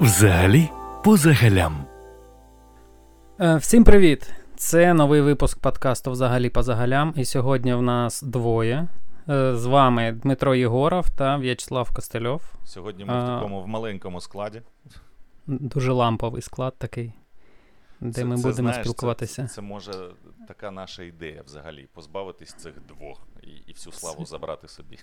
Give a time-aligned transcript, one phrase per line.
[0.00, 0.70] Взагалі
[1.04, 1.84] по загалям.
[3.40, 4.30] Е, Всім привіт!
[4.56, 7.14] Це новий випуск подкасту Взагалі по загалям.
[7.16, 8.88] І сьогодні в нас двоє.
[9.28, 12.42] Е, З вами Дмитро Єгоров та В'ячеслав Костельов.
[12.64, 13.24] Сьогодні ми А.
[13.24, 14.62] в такому в маленькому складі.
[15.46, 17.12] Дуже ламповий склад такий,
[18.00, 19.42] де Це- ми це, будемо знаєш, спілкуватися.
[19.42, 19.92] Це, це, це може
[20.48, 24.98] така наша ідея взагалі позбавитись цих двох і, і всю славу забрати собі.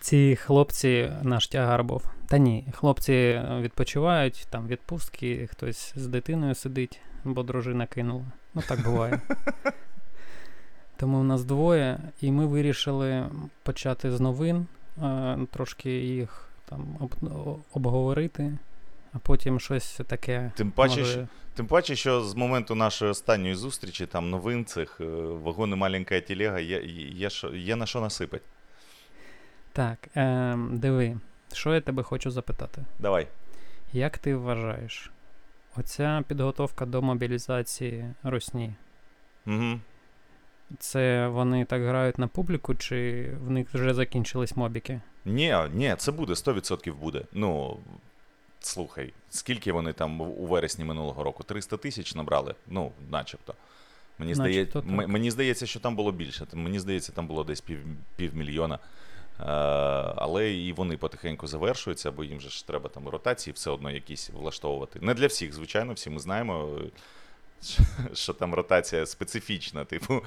[0.00, 2.10] Ці хлопці наш тягар був.
[2.28, 8.24] Та ні, хлопці відпочивають, там відпустки, хтось з дитиною сидить, бо дружина кинула.
[8.54, 9.20] Ну так буває.
[10.96, 13.26] Тому в нас двоє, і ми вирішили
[13.62, 14.66] почати з новин,
[15.02, 18.58] е, трошки їх там об- обговорити,
[19.12, 20.52] а потім щось таке.
[20.56, 21.28] Тим паче, може...
[21.54, 25.04] тим паче, що з моменту нашої останньої зустрічі, там новин цих е,
[25.44, 28.44] вагони маленька телега, є, є, є на що насипати.
[29.72, 31.16] Так, е, диви,
[31.52, 32.84] що я тебе хочу запитати.
[32.98, 33.26] Давай.
[33.92, 35.10] Як ти вважаєш,
[35.76, 38.74] оця підготовка до мобілізації Росні,
[39.46, 39.80] Угу.
[40.78, 45.00] це вони так грають на публіку, чи в них вже закінчились мобіки?
[45.24, 47.22] Ні, ні, це буде, 100% буде.
[47.32, 47.78] Ну,
[48.66, 51.42] слухай, скільки вони там у вересні минулого року?
[51.42, 52.54] 300 тисяч набрали?
[52.66, 53.54] Ну, начебто.
[54.18, 54.68] Мені, здає...
[54.84, 56.46] Мені здається, що там було більше.
[56.52, 57.78] Мені здається, там було десь пів...
[58.16, 58.78] півмільйона.
[59.40, 59.44] Е,
[60.16, 64.30] але і вони потихеньку завершуються, бо їм же ж треба там ротації все одно якісь
[64.30, 64.98] влаштовувати.
[65.02, 69.84] Не для всіх, звичайно, всі ми знаємо, е, що там ротація специфічна.
[69.84, 70.22] Типу,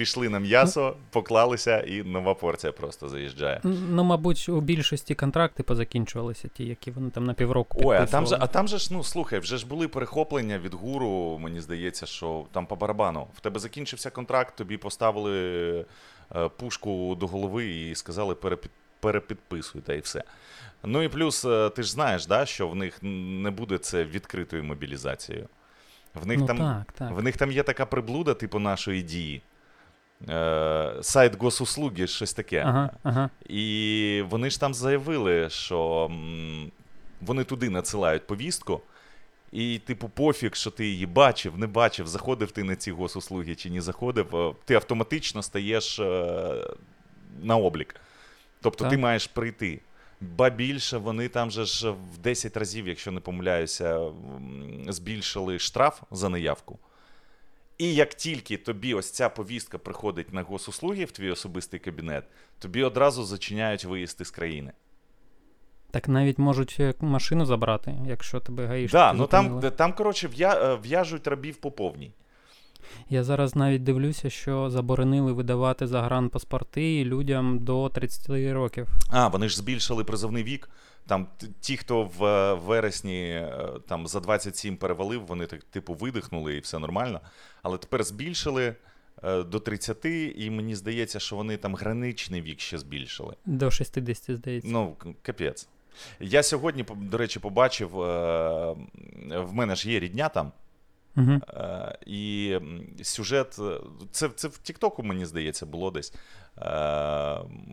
[0.00, 3.60] пішли на м'ясо, поклалися, і нова порція просто заїжджає.
[3.64, 8.26] Ну, мабуть, у більшості контракти позакінчувалися, ті, які вони там на півроку Ой, а там
[8.26, 11.38] же, а там же ж, ну слухай, вже ж були перехоплення від гуру.
[11.38, 13.26] Мені здається, що там по барабану.
[13.34, 15.34] В тебе закінчився контракт, тобі поставили
[16.36, 18.70] е, пушку до голови і сказали перепід,
[19.00, 20.24] перепідписуй, та і все.
[20.84, 24.64] Ну і плюс, е, ти ж знаєш, да, що в них не буде це відкритою
[24.64, 25.48] мобілізацією.
[26.14, 27.10] В них, ну, там, так, так.
[27.10, 29.42] в них там є така приблуда, типу нашої дії.
[30.28, 32.62] Е, сайт госуслуги, щось таке.
[32.66, 33.30] Ага, ага.
[33.48, 36.10] І вони ж там заявили, що
[37.20, 38.80] вони туди надсилають повістку,
[39.52, 43.70] і, типу, пофіг, що ти її бачив, не бачив, заходив ти на ці госуслуги чи
[43.70, 46.04] не заходив, е, ти автоматично стаєш е,
[47.42, 47.96] на облік.
[48.60, 49.80] Тобто ти маєш прийти.
[50.20, 54.10] Ба більше вони там же ж в 10 разів, якщо не помиляюся,
[54.88, 56.78] збільшили штраф за неявку.
[57.80, 62.24] І як тільки тобі ось ця повістка приходить на госуслуги в твій особистий кабінет,
[62.58, 64.72] тобі одразу зачиняють виїзд із країни.
[65.90, 70.78] Так навіть можуть е, машину забрати, якщо тебе Так, да, ну там, там коротше, е,
[70.82, 72.12] в'яжуть рабів по повній.
[73.08, 78.88] Я зараз навіть дивлюся, що заборонили видавати загранпаспорти людям до 30 років.
[79.10, 80.68] А, вони ж збільшили призовний вік.
[81.06, 81.26] Там
[81.60, 86.60] ті, хто в е, вересні е, там за 27 перевалив, вони так типу видихнули і
[86.60, 87.20] все нормально.
[87.62, 88.74] Але тепер збільшили
[89.24, 90.04] е, до 30,
[90.36, 93.34] і мені здається, що вони там граничний вік ще збільшили.
[93.46, 94.70] До 60, здається.
[94.72, 95.68] Ну, капець.
[96.20, 100.52] Я сьогодні, до речі, побачив, в мене ж є рідня там.
[101.16, 101.40] Угу.
[102.06, 102.58] І
[103.02, 103.58] сюжет,
[104.10, 106.14] це, це в Тіктоку, мені здається, було десь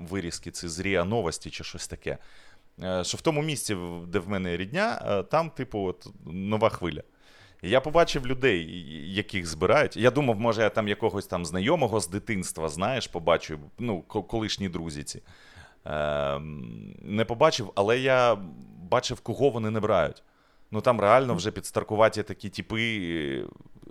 [0.10, 2.18] вирізки, це з Ріа Новості чи щось таке.
[2.84, 3.78] Е, що в тому місці,
[4.08, 7.02] де в мене рідня, е, там, типу, от, нова хвиля.
[7.62, 8.84] Я побачив людей,
[9.14, 9.98] яких збирають.
[9.98, 15.04] Я думав, може, я там якогось там знайомого з дитинства, знаєш, побачу, ну, колишні друзі
[15.04, 15.22] ці.
[15.86, 16.40] Е,
[17.02, 18.38] не побачив, але я
[18.90, 20.24] бачив, кого вони не брають.
[20.72, 23.00] Ну там реально вже підстаркуваті такі типи.
[23.02, 23.46] е,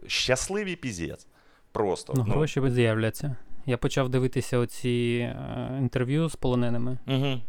[0.06, 1.26] Щасливі піздець.
[1.72, 2.12] Просто.
[2.16, 3.36] Ну, гроші з'являться.
[3.66, 5.34] Я почав дивитися оці
[5.78, 6.98] інтерв'ю з полоненими.
[7.06, 7.40] Угу.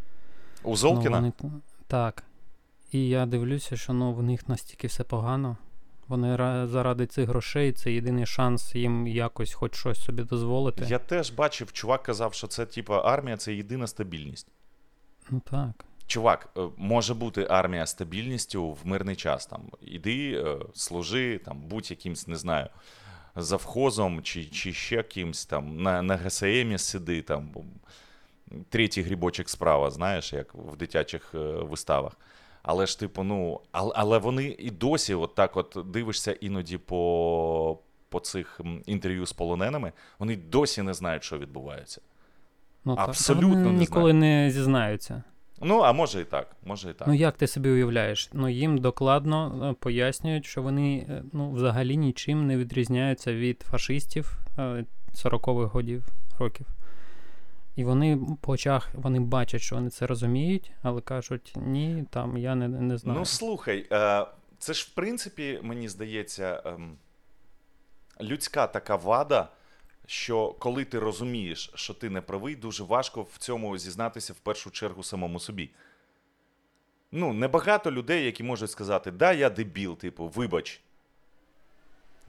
[0.68, 1.18] У Ну, Золкіна?
[1.18, 1.34] вони
[1.88, 2.24] так.
[2.92, 5.58] І я дивлюся, що ну, в них настільки все погано.
[6.08, 10.86] Вони заради цих грошей це єдиний шанс їм якось хоч щось собі дозволити.
[10.88, 14.48] Я теж бачив, чувак казав, що це типа армія це єдина стабільність.
[15.30, 15.86] Ну так.
[16.08, 19.46] Чувак, е, може бути армія стабільністю в мирний час.
[19.46, 22.68] Там іди, е, служи, там будь якимсь, не знаю,
[23.36, 27.50] завхозом чи, чи ще кимсь там на, на ГСМі сиди, там
[28.70, 32.18] третій грибочок справа, знаєш, як в дитячих е, виставах.
[32.64, 37.80] Але ж, типу, ну, але, але вони і досі, от так от дивишся іноді по,
[38.10, 42.02] по цих інтерв'ю з полоненими, вони досі не знають, що відбувається.
[42.86, 43.10] Ну, так.
[43.10, 45.24] Абсолютно Вони не ніколи не зізнаються.
[45.62, 47.08] Ну, а може і так, може і так.
[47.08, 48.30] Ну як ти собі уявляєш?
[48.34, 54.38] Ну їм докладно е, пояснюють, що вони е, ну, взагалі нічим не відрізняються від фашистів
[54.58, 56.06] е, 40-х годів
[56.40, 56.68] років.
[57.78, 62.56] І вони по очах вони бачать, що вони це розуміють, але кажуть, ні, там я
[62.56, 63.20] не, не знаю.
[63.20, 64.26] Ну слухай, е,
[64.58, 66.98] це ж в принципі, мені здається, ем,
[68.22, 69.50] людська така вада,
[70.06, 74.72] що коли ти розумієш, що ти не правий, дуже важко в цьому зізнатися в першу
[74.72, 75.70] чергу самому собі.
[77.12, 80.82] Ну, небагато людей, які можуть сказати, да, я дебіл, типу, вибач.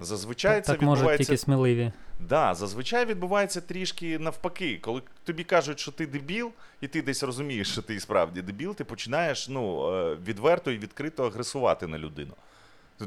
[0.00, 1.25] Зазвичай так це так можуть відбувається.
[1.25, 1.93] тільки сміливі.
[2.21, 4.79] Да, зазвичай відбувається трішки навпаки.
[4.83, 8.75] Коли тобі кажуть, що ти дебіл, і ти десь розумієш, що ти і справді дебіл,
[8.75, 12.33] ти починаєш ну, е, відверто і відкрито агресувати на людину.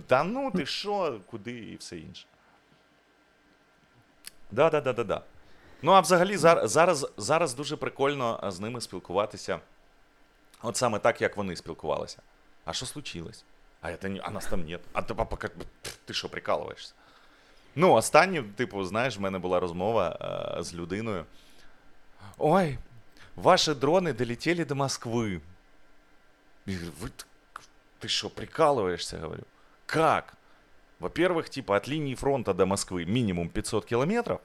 [0.08, 2.26] Та ну ти що, куди і все інше.
[4.52, 5.22] Да, да, да, да, да.
[5.82, 9.60] Ну, а взагалі зар- зараз, зараз дуже прикольно е, з ними спілкуватися.
[10.62, 12.22] От саме так, як вони спілкувалися.
[12.66, 13.46] А що случилось?
[13.81, 14.81] А, это не, а нас там нет.
[14.93, 16.95] А ти, папа, как, пф, ти що, прикалуєшся?
[17.75, 20.19] Ну, останнє, типу, знаєш, в мене була розмова
[20.59, 21.25] е, з людиною.
[22.39, 22.79] Ой,
[23.37, 25.41] ваші дрони долетіли до Москви.
[26.67, 27.25] Я говорю, вы, т-
[28.01, 29.43] ты что, прикалываешься, говорю?
[29.87, 30.35] Как?
[31.01, 34.41] Во-первых, типа, от линии фронта до Москвы минимум 500 километров.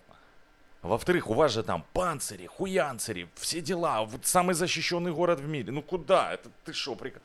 [0.81, 4.03] Во-вторых, у вас же там панцири, хуянцири, все дела.
[4.03, 5.71] Вот самый защищенный город в мире.
[5.71, 6.33] Ну куда?
[6.33, 7.21] Это ты что, прикал?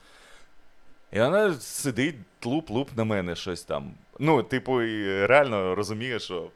[1.13, 3.93] І вона сидить, тлуп-луп на мене щось там.
[4.19, 6.49] Ну, типу, і реально розуміє, що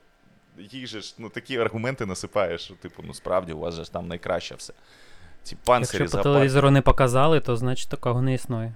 [0.57, 3.93] їй же ж ну, такі аргументи насипаєш, що, типу, ну справді у вас же ж
[3.93, 4.73] там найкраще все.
[5.43, 8.73] Ці панцирі Якщо по телевізору не показали, то значить такого не існує.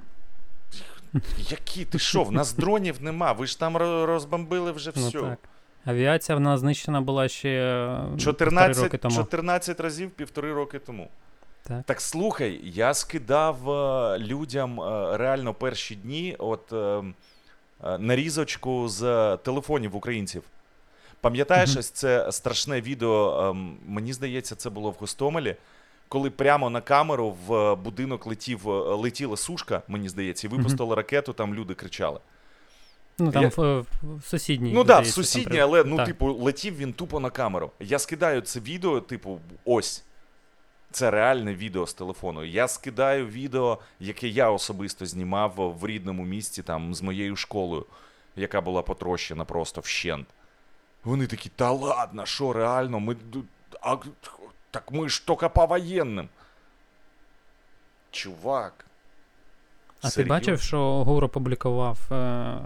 [1.37, 2.23] Які ти що?
[2.23, 3.31] В нас дронів нема.
[3.31, 5.21] Ви ж там розбомбили вже Ну все.
[5.21, 5.39] так.
[5.85, 9.15] Авіація в нас знищена була ще е, півтори 14, роки тому.
[9.15, 11.09] 14 разів півтори роки тому.
[11.69, 11.85] Так.
[11.85, 17.03] Так слухай, я скидав е, людям е, реально перші дні от, е,
[17.99, 20.43] нарізочку з телефонів українців.
[21.21, 23.55] Пам'ятаєш, ось це страшне відео,
[23.87, 25.55] мені здається, це було в Гостомелі,
[26.07, 31.55] коли прямо на камеру в будинок летів, летіла сушка, мені здається, і випустила ракету, там
[31.55, 32.19] люди кричали.
[33.19, 34.71] Ну там Я- в, в сусідній.
[34.73, 36.07] Ну так, да, здається, сусідній, але ну, так.
[36.07, 37.71] типу, летів він тупо на камеру.
[37.79, 40.03] Я скидаю це відео, типу, ось.
[40.91, 42.43] Це реальне відео з телефону.
[42.43, 47.85] Я скидаю відео, яке я особисто знімав в рідному місті там з моєю школою,
[48.35, 50.27] яка була потрощена просто вщент.
[51.03, 53.15] Вони такі, та ладно, що реально, ми.
[53.81, 53.97] А,
[54.71, 56.29] так ми ж тільки по воєнним.
[58.11, 58.85] Чувак.
[60.01, 62.57] А ти бачив, що ГУР опублікував е,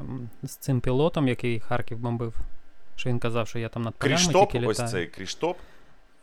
[0.44, 2.36] з цим пілотом, який Харків бомбив?
[2.96, 5.58] Що він казав, що я там над полями Кріштоп, ось цей Кріштоп.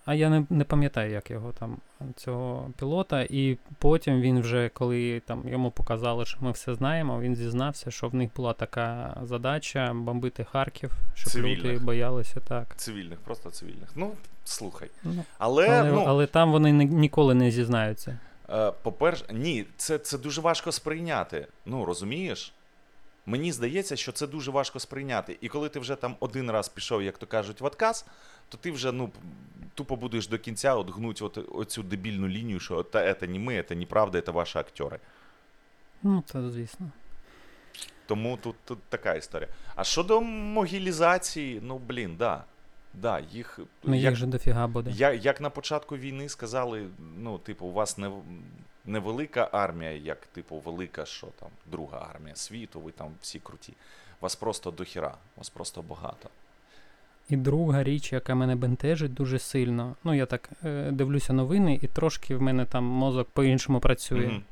[0.04, 1.76] А я не, не пам'ятаю, як його там,
[2.16, 3.22] цього пілота.
[3.30, 8.08] І потім він вже, коли там йому показали, що ми все знаємо, він зізнався, що
[8.08, 12.76] в них була така задача бомбити Харків, щоб люди боялися так.
[12.76, 13.88] Цивільних, просто цивільних.
[13.96, 14.12] Ну,
[14.44, 14.90] слухай.
[15.04, 18.18] Ну, Але, але, ну, але там вони ні- ніколи не зізнаються.
[18.50, 21.46] Е, По-перше, ні, це, це дуже важко сприйняти.
[21.66, 22.52] Ну, розумієш?
[23.26, 25.38] Мені здається, що це дуже важко сприйняти.
[25.40, 28.06] І коли ти вже там один раз пішов, як то кажуть, в отказ,
[28.48, 29.10] то ти вже ну,
[29.80, 33.64] тупо будеш до кінця от гнуть от, оцю дебільну лінію, що та, це не ми,
[33.68, 34.98] це неправда, це ваші актери.
[36.02, 36.90] Ну, це звісно.
[38.06, 39.48] Тому тут, тут така історія.
[39.74, 42.44] А щодо могілізації, ну блін, да.
[42.94, 44.90] Да, їх, Ну, як, їх же дофіга буде.
[44.90, 46.88] Я, як на початку війни сказали,
[47.18, 48.10] ну, типу, у вас не,
[48.84, 53.72] невелика армія, як, типу, велика, що там, друга армія світу, ви там всі круті.
[54.20, 56.28] Вас просто дохіра, вас просто багато.
[57.30, 59.96] І друга річ, яка мене бентежить дуже сильно.
[60.04, 64.26] Ну, я так е, дивлюся новини, і трошки в мене там мозок по-іншому працює.
[64.26, 64.42] Мгм.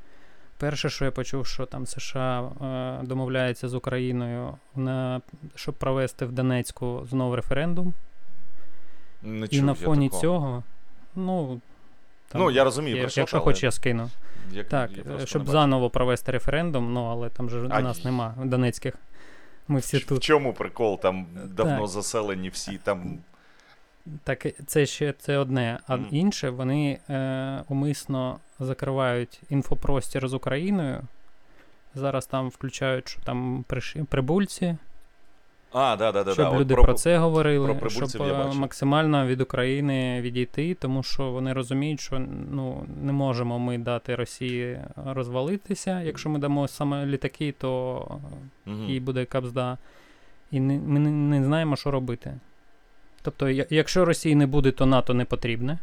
[0.58, 5.20] Перше, що я почув, що там США е, домовляється з Україною, на,
[5.54, 7.94] щоб провести в Донецьку знов референдум.
[9.22, 10.22] Не і чув на я фоні такого.
[10.22, 10.62] цього,
[11.16, 11.60] ну.
[12.34, 14.10] Ну, я розумію, про що, якщо але хоч я скину.
[14.52, 18.34] як- Так, я е, щоб заново провести референдум, ну але там же А нас нема
[18.44, 18.94] донецьких.
[19.70, 20.22] Ми всі В тут.
[20.22, 21.00] чому прикол?
[21.00, 21.88] Там давно Так.
[21.88, 23.18] заселені всі, там
[24.24, 25.78] Так, це ще це одне.
[25.86, 26.08] А mm.
[26.10, 31.00] інше, вони е, умисно закривають інфопростір з Україною.
[31.94, 33.64] Зараз там включають, що там
[34.08, 34.76] прибульці,
[35.72, 36.50] А, да, да, да, щоб да.
[36.50, 41.02] от люди про- про це говорили, про щоб я е, максимально від України відійти, тому
[41.02, 42.18] що вони розуміють, що
[42.50, 46.00] ну, не можемо ми дати Росії розвалитися.
[46.00, 48.04] Якщо ми дамо саме літаки, то
[48.66, 48.84] Мгм.
[48.84, 49.78] їй буде капзда.
[50.50, 52.34] І не, ми не, не знаємо, що робити.
[53.22, 55.78] Тобто, якщо Росії не буде, то НАТО не потрібне.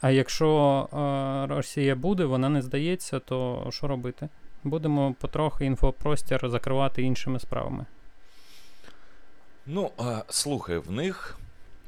[0.00, 4.28] А якщо е, Росія буде, вона не здається, то що робити?
[4.64, 7.84] Будемо потрохи інфопростір закривати іншими справами.
[9.70, 9.92] Ну,
[10.28, 11.38] слухай, в них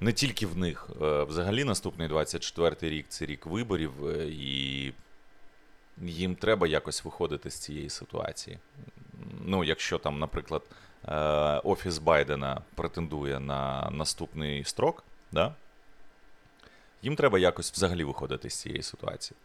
[0.00, 0.90] Не тільки в них.
[1.00, 4.92] Взагалі, наступний 24-й рік це рік виборів, е, і
[6.02, 8.58] їм треба якось виходити з цієї ситуації.
[9.44, 10.62] Ну, якщо там, наприклад,
[11.08, 11.14] е,
[11.64, 15.54] Офіс Байдена претендує на наступний строк, да?
[17.02, 19.36] їм треба якось взагалі виходити з цієї ситуації.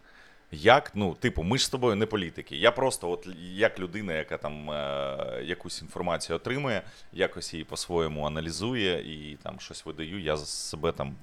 [0.52, 2.56] Як, ну, типу, ми ж з тобою не політики.
[2.56, 6.82] Я просто, от як людина, яка там е, якусь інформацію отримує,
[7.14, 11.16] якось її по-своєму аналізує і там щось видаю, я себе там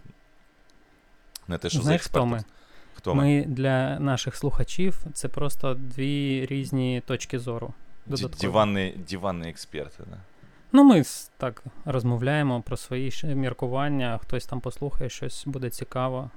[1.48, 2.44] не те, що за Знаєш, хто ми?
[2.94, 3.24] Хто ми?
[3.24, 7.74] Ми для наших слухачів це просто дві різні точки зору.
[8.06, 8.40] Ді- додаткові.
[8.40, 10.04] Диванні, диванні експерти.
[10.10, 10.16] Да.
[10.72, 11.02] Ну, ми
[11.36, 16.30] так розмовляємо про свої міркування, хтось там послухає, щось буде цікаво.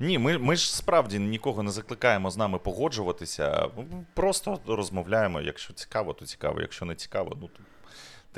[0.00, 3.68] Ні, ми, ми ж справді нікого не закликаємо з нами погоджуватися.
[4.14, 5.40] Просто розмовляємо.
[5.40, 6.60] Якщо цікаво, то цікаво.
[6.60, 7.60] Якщо не цікаво, ну то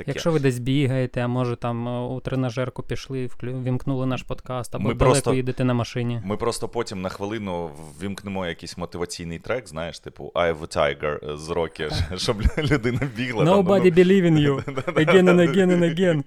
[0.05, 0.11] таке.
[0.11, 4.87] Якщо ви десь бігаєте, а може там е, у тренажерку пішли, вімкнули наш подкаст, або
[4.87, 6.21] Ми далеко просто- їдете на машині.
[6.25, 11.37] Ми просто потім на хвилину ввімкнемо якийсь мотиваційний трек, знаєш, типу I have a tiger
[11.37, 13.45] з роки, щоб людина бігла.
[13.45, 14.63] там, ну, Nobody believe in you.
[15.05, 16.23] Again and again and again.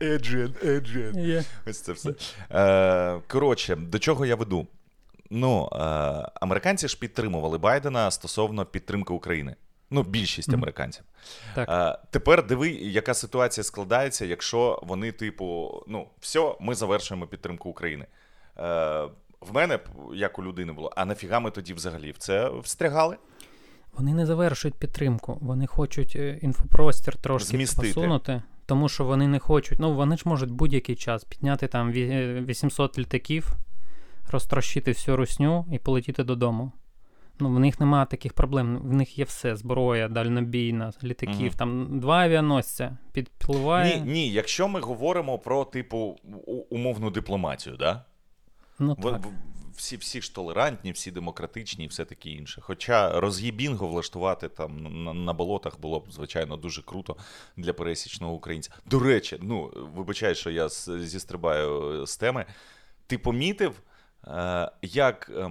[0.00, 1.12] Adrian, Adrian.
[1.16, 1.44] Yeah.
[1.66, 2.14] Ось це все.
[2.50, 4.66] Е, коротше, до чого я веду?
[5.30, 5.76] Ну, е,
[6.40, 9.54] американці ж підтримували Байдена стосовно підтримки України.
[9.90, 11.04] Ну, більшість американців.
[11.54, 11.68] Так.
[11.68, 18.06] Е, тепер диви, яка ситуація складається, якщо вони, типу, ну, все, ми завершуємо підтримку України.
[18.58, 18.62] Е,
[19.40, 19.78] в мене,
[20.14, 23.16] як у людини було, а нафіга ми тоді взагалі в це встрягали?
[23.92, 27.88] Вони не завершують підтримку, вони хочуть е, інфопростір трошки Змістити.
[27.88, 29.78] посунути, тому що вони не хочуть.
[29.78, 33.46] Ну, вони ж можуть будь-який час підняти там ві- е, 800 літаків,
[34.30, 36.72] розтрощити всю русню і полетіти додому.
[37.40, 38.78] Ну, в них немає таких проблем.
[38.78, 41.50] В них є все: зброя, дальнобійна, літаків, Мгм.
[41.56, 44.00] там два авіаносця підпливає.
[44.00, 46.16] Ні, ні, якщо ми говоримо про, типу,
[46.70, 48.04] умовну дипломатію, да?
[48.78, 49.20] Ну, В- так.
[49.76, 52.60] Всі, всі ж толерантні, всі демократичні і все таке інше.
[52.60, 57.16] Хоча роз'їбінго влаштувати там на, на болотах було б, звичайно, дуже круто
[57.56, 58.70] для пересічного українця.
[58.86, 62.44] До речі, ну, вибачай, що я зістрибаю з теми.
[63.06, 63.80] Ти помітив,
[64.26, 65.50] е, як е,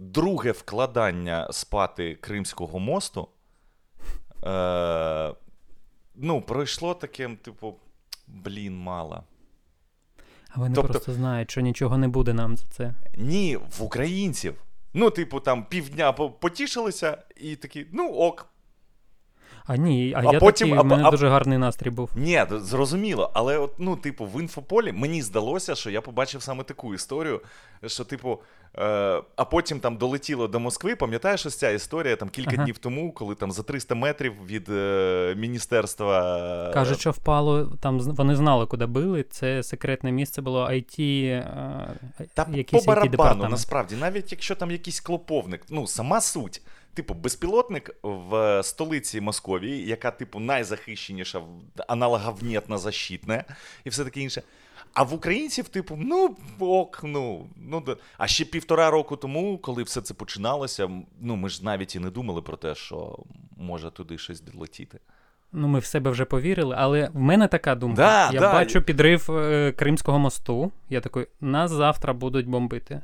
[0.00, 3.28] друге вкладання спати Кримського мосту
[4.44, 5.34] е,
[6.14, 7.74] ну, пройшло таким, типу,
[8.26, 9.24] блін, мало.
[10.48, 12.94] А вони тобто- просто знають, що нічого не буде нам за це.
[13.16, 14.54] Ні, в українців.
[14.94, 18.46] Ну, типу, там півдня потішилися і такі, ну ок.
[19.72, 22.10] А ні, а, А я потім- такий, а- в мене а- дуже гарний настрій був.
[22.16, 26.94] Ні, зрозуміло, але от, ну, типу, в інфополі мені здалося, що я побачив саме таку
[26.94, 27.40] історію,
[27.86, 28.38] що, типу,
[28.78, 30.96] е, а потім там долетіло до Москви.
[30.96, 32.64] Пам'ятаєш ось ця історія там кілька Ага.
[32.64, 36.38] днів тому, коли там за 300 метрів від е, міністерства.
[36.70, 39.22] е, Кажуть, що впало, там вони знали, куди били.
[39.30, 41.88] Це секретне місце було IT, е,
[42.34, 43.50] Та якийсь по IT барабану, департамент.
[43.50, 46.62] насправді, навіть якщо там якийсь клоповник, ну, сама суть.
[46.94, 51.42] Типу, безпілотник в столиці Московії, яка, типу, найзахищеніша,
[51.88, 53.44] аналоговнєтна защитна
[53.84, 54.42] і все таке інше.
[54.94, 57.96] А в українців, типу, ну ок, ну, ну да.
[58.18, 62.10] а ще півтора року тому, коли все це починалося, ну ми ж навіть і не
[62.10, 63.18] думали про те, що
[63.56, 64.98] може туди щось долетіти.
[65.52, 68.02] Ну, ми в себе вже повірили, але в мене така думка.
[68.02, 68.52] Да, я да.
[68.52, 70.72] бачу підрив е, Кримського мосту.
[70.88, 73.02] Я такий, нас завтра будуть бомбити.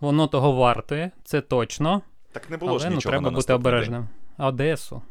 [0.00, 2.02] Воно того вартує, це точно.
[2.32, 4.08] Так не було але ж ну, нічого треба на бути обережним.
[4.36, 5.02] А Одесу.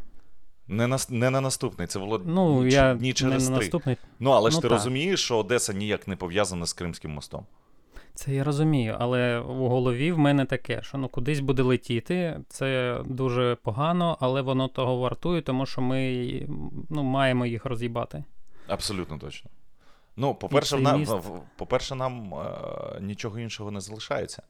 [0.68, 3.66] Не на, не на наступний, це було Ну, ні, я ні не через на три.
[3.66, 3.98] наступний.
[4.20, 4.78] Ну, але ж Ну, ти так.
[4.78, 7.46] розумієш, що Одеса ніяк не пов'язана з Кримським мостом.
[8.14, 13.00] Це я розумію, але в голові в мене таке, що ну кудись буде летіти, це
[13.06, 16.26] дуже погано, але воно того вартує, тому що ми
[16.90, 18.24] ну, маємо їх роз'їбати.
[18.68, 19.50] Абсолютно точно.
[20.16, 21.06] Ну, по-перше, нам,
[21.58, 24.44] по-перше, нам е, нічого іншого не залишається.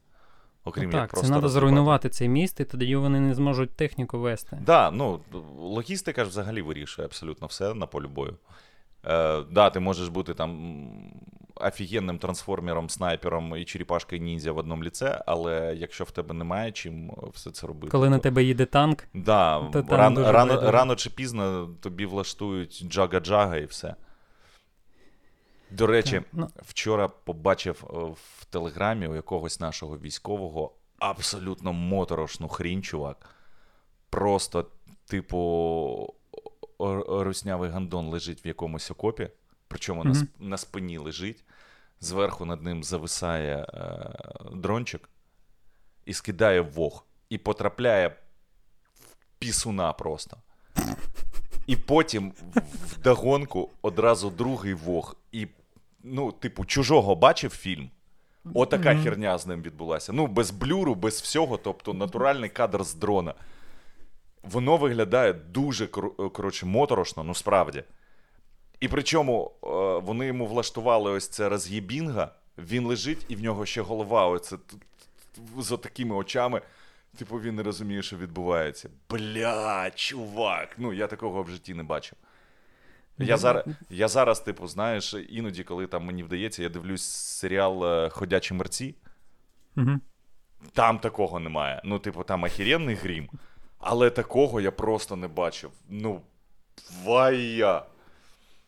[0.63, 4.19] Окрім Ну, як так, це треба зруйнувати цей міст, і тоді вони не зможуть техніку
[4.19, 4.57] вести.
[4.65, 5.19] Да, ну,
[5.57, 8.37] логістика ж взагалі вирішує абсолютно все на полі бою.
[9.05, 10.79] Е, да, ти можеш бути там
[11.55, 17.11] офігенним трансформером, снайпером і черепашкою ніндзя в одному ліце, але якщо в тебе немає чим
[17.33, 17.91] все це робити.
[17.91, 20.71] Коли на тебе їде танк, Да, То там ран, дуже рано, байдуже.
[20.71, 23.95] рано чи пізно тобі влаштують джага-джага і все.
[25.71, 26.47] До речі, Так, ну.
[26.61, 27.93] вчора побачив е,
[28.38, 33.35] в телеграмі у якогось нашого військового абсолютно моторошну хрінь, чувак.
[34.09, 34.65] Просто,
[35.05, 36.13] типу,
[37.07, 39.29] руснявий гандон лежить в якомусь окопі,
[39.67, 40.19] причому на, Мгм.
[40.19, 41.43] сп- на спині лежить,
[41.99, 44.11] зверху над ним зависає е,
[44.53, 45.09] дрончик
[46.05, 50.37] і скидає вог, і потрапляє в пісуна просто.
[51.67, 52.61] І потім в-
[52.93, 55.47] вдогонку одразу другий вог, і
[56.03, 57.91] ну, типу, чужого бачив фільм.
[58.53, 59.03] Отака Мгм.
[59.03, 60.13] херня з ним відбулася.
[60.13, 63.33] Ну, без блюру, без всього, тобто натуральний кадр з дрона.
[64.43, 67.83] Воно виглядає дуже коротше, моторошно, ну справді.
[68.79, 69.67] І причому е,
[70.05, 74.57] вони йому влаштували ось це роз'єбінга, він лежить, і в нього ще голова оце
[75.59, 76.61] з отакими очами.
[77.17, 78.89] Типу, він не розуміє, що відбувається.
[79.09, 80.69] Бля, чувак!
[80.77, 82.17] Ну, я такого в житті не бачив.
[83.19, 88.09] Я, зараз, я зараз, типу, знаєш, іноді, коли там мені вдається, я дивлюсь серіал е,
[88.09, 88.95] Ходячі мерці.
[89.77, 89.99] Угу.
[90.73, 91.81] Там такого немає.
[91.85, 93.29] Ну, типу, там охеренний грім.
[93.79, 95.71] Але такого я просто не бачив.
[95.89, 96.21] Ну,
[97.05, 97.83] вая.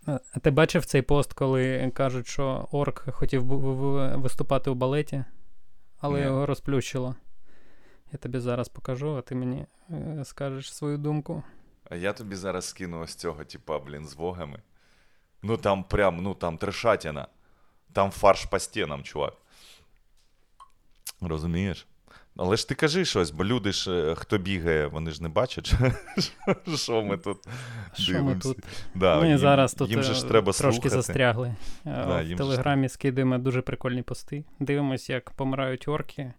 [0.05, 3.43] А ти бачив цей пост, коли кажуть, що орк хотів
[4.15, 5.25] виступати у балеті,
[6.00, 6.25] але Ні.
[6.25, 7.15] його розплющило.
[8.12, 11.43] Я тобі зараз покажу, а ти мені е, скажеш свою думку.
[11.91, 14.60] А я тобі зараз скину ось цього, типа, блін, з вогами.
[15.43, 17.27] Ну там прям, ну там трешатіна.
[17.93, 19.33] Там фарш по стінам, чувак.
[21.21, 21.88] Розумієш?
[22.38, 25.74] Але ж ти кажи щось, бо люди ж, е, хто бігає, вони ж не бачать,
[26.75, 27.38] що- ми тут
[28.07, 28.39] дивимося.
[28.41, 28.57] тут?
[28.95, 30.89] Да, Ми їм, зараз тут їм же е, ж треба трошки слухати.
[30.89, 31.48] застрягли.
[31.48, 31.55] Е,
[32.07, 34.43] Да, в Телеграмі скидаємо дуже прикольні пости.
[34.60, 36.33] Дивимось, як помирають орки.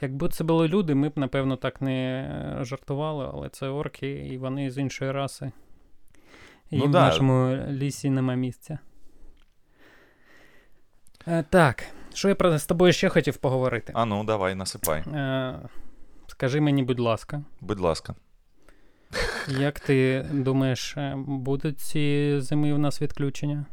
[0.00, 2.20] Якби це були люди, ми б, напевно, так не
[2.60, 5.52] е, жартували, але це орки, і вони з іншої раси.
[6.70, 7.00] І Ну в да.
[7.06, 8.78] нашому лісі нема місця.
[11.28, 13.92] Е, так, що я про з тобою ще хотів поговорити?
[13.96, 15.00] А ну, давай, насипай.
[15.00, 15.58] Е,
[16.26, 18.14] скажи мені, будь ласка, Будь ласка.
[19.48, 23.66] як ти думаєш, е, будуть ці зими у нас відключення?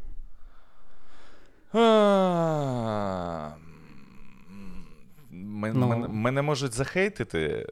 [5.36, 5.86] А, Мен- Ну.
[5.88, 7.66] мене, Мене можуть захейтити, е,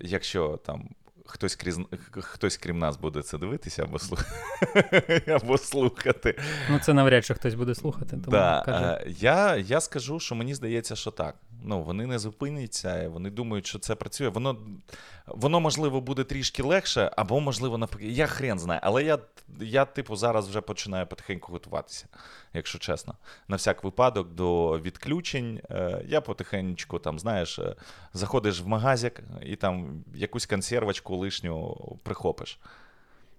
[0.00, 0.88] якщо там
[1.26, 1.78] хтось крізь,
[2.12, 4.24] хтось крім нас буде це дивитися або, слух...
[5.28, 6.38] або слухати.
[6.70, 8.84] Ну, це навряд чи хтось буде слухати, тому Да, кажи.
[8.84, 11.34] е, я, я скажу, що мені здається, що так.
[11.62, 14.28] Ну, вони не зупиняться, вони думають, що це працює.
[14.28, 14.56] Воно,
[15.26, 18.06] воно можливо, буде трішки легше, або, можливо, навпаки.
[18.06, 18.80] Я хрен знаю.
[18.82, 19.18] Але я,
[19.60, 22.06] я, типу, зараз вже починаю потихеньку готуватися,
[22.54, 23.14] якщо чесно.
[23.48, 25.60] На всяк випадок до відключень.
[25.70, 27.74] Е, я потихеньку, там, знаєш, е,
[28.12, 32.58] заходиш в магазик і там якусь консервочку лишню прихопиш.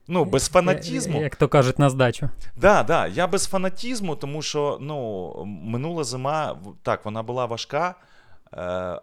[0.08, 1.20] Ну, без фанатізму.
[1.20, 2.30] Е, Як то кажуть, на здачу.
[2.58, 7.96] Да, да, я без фанатізму, тому що ну, минула зима, так, вона була важка,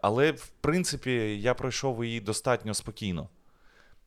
[0.02, 3.28] але в принципі я пройшов її достатньо спокійно.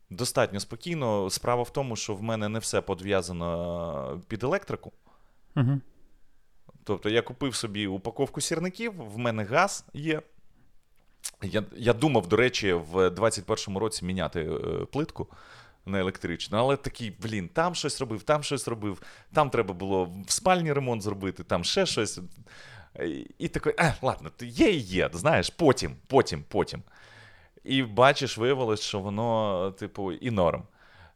[0.10, 1.30] Достатньо спокійно.
[1.30, 4.92] Справа в тому, що в мене не все подв'язано під електрику.
[5.56, 5.82] Угу.
[6.84, 10.22] Тобто я купив собі упаковку сірників, в мене газ є.
[11.42, 15.28] Я, я думав, до речі, в 21-му році міняти е, плитку
[15.86, 19.02] на електричну, але такий, блін, там щось робив, там щось робив,
[19.34, 22.20] там треба було в спальні ремонт зробити, там ще щось.
[23.38, 26.84] І, такий, а, ладно, то є і є, знаєш, потім, потім, потім.
[27.64, 30.64] І бачиш, виявилось, що воно, типу, і норм.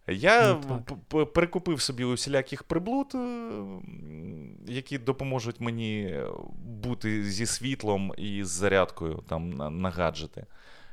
[0.08, 3.50] Я Ну, перекупив собі усіляких приблуд, е,
[4.67, 6.20] які допоможуть мені
[6.84, 10.46] бути зі світлом і з зарядкою там, на, на гаджети.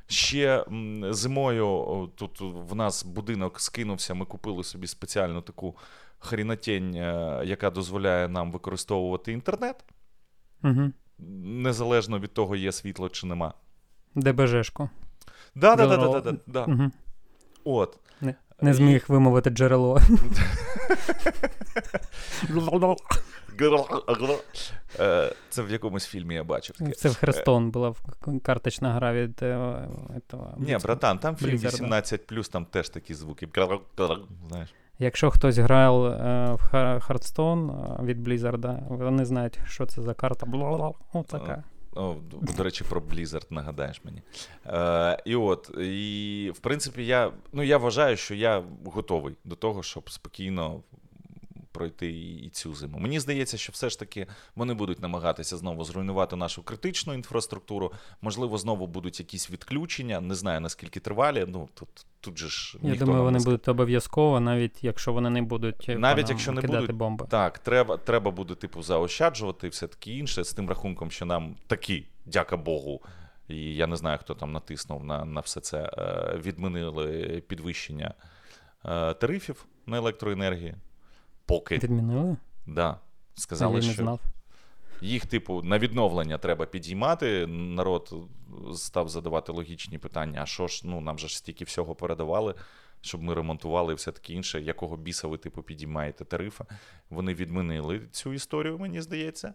[0.07, 0.65] Ще
[1.09, 5.77] зимою тут в нас будинок скинувся, ми купили собі спеціальну таку
[6.19, 9.75] хрінотень, е, яка дозволяє нам використовувати інтернет,
[10.63, 10.91] Угу.
[11.43, 13.53] незалежно від того, є світло чи нема.
[14.15, 14.89] ДБЖшку.
[15.55, 16.63] Да, да, да, да, да, да.
[16.63, 16.91] Угу.
[17.63, 17.99] От.
[18.61, 19.99] Не зміг вимовити джерело.
[24.99, 26.75] Е, Це в якомусь фільмі я бачив.
[26.75, 26.91] таке.
[26.91, 27.95] Це в Хрестон була
[28.43, 29.87] карточна гра від е,
[30.57, 33.47] Ні, братан, там фільм 18, там теж такі звуки.
[34.49, 34.69] Знаєш.
[34.99, 40.45] Якщо хтось грав е, в Hearthstone е, від Blizzard, вони знають, що це за карта.
[40.45, 40.93] Бла-бла-бла.
[41.13, 41.23] О.
[41.95, 42.15] О,
[42.57, 44.21] до речі, про Blizzard нагадаєш мені.
[44.65, 49.83] Е, і от, і в принципі, я, ну, я вважаю, що я готовий до того,
[49.83, 50.81] щоб спокійно
[51.71, 52.11] пройти
[52.45, 52.99] і цю зиму.
[52.99, 57.93] Мені здається, що все ж таки вони будуть намагатися знову зруйнувати нашу критичну інфраструктуру.
[58.21, 60.21] Можливо, знову будуть якісь відключення.
[60.21, 61.45] Не знаю наскільки тривалі.
[61.47, 61.89] Ну тут,
[62.21, 66.51] тут же ж Я думаю, вони будуть обов'язково, навіть якщо вони не будуть Навіть якщо
[66.51, 67.25] не будуть, бомби.
[67.29, 71.55] Так, треба, треба буде, типу, заощаджувати і все таке інше з тим рахунком, що нам
[71.67, 73.01] такі, дяка Богу,
[73.47, 78.13] і я не знаю, хто там натиснув на, на все це, е, відмінили підвищення
[78.85, 80.75] е, тарифів на електроенергію.
[81.49, 82.37] Поки, Відмінили?
[82.65, 82.97] да.
[83.35, 84.19] Сказали, я не що знав.
[85.01, 87.47] їх, типу, на відновлення треба підіймати.
[87.47, 88.13] Народ
[88.73, 92.55] став задавати логічні питання: а що ж, ну нам же ж стільки всього передавали.
[93.01, 96.63] щоб ми ремонтували і все таке інше, якого біса ви типу підіймаєте тарифи.
[97.09, 99.53] Вони відмінили цю історію, мені здається.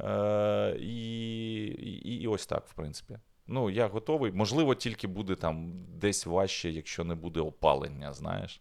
[0.00, 3.18] Е, і, і, і ось так, в принципі.
[3.46, 4.32] Ну, я готовий.
[4.32, 8.60] Можливо, тільки буде там десь важче, якщо не буде опалення, знаєш.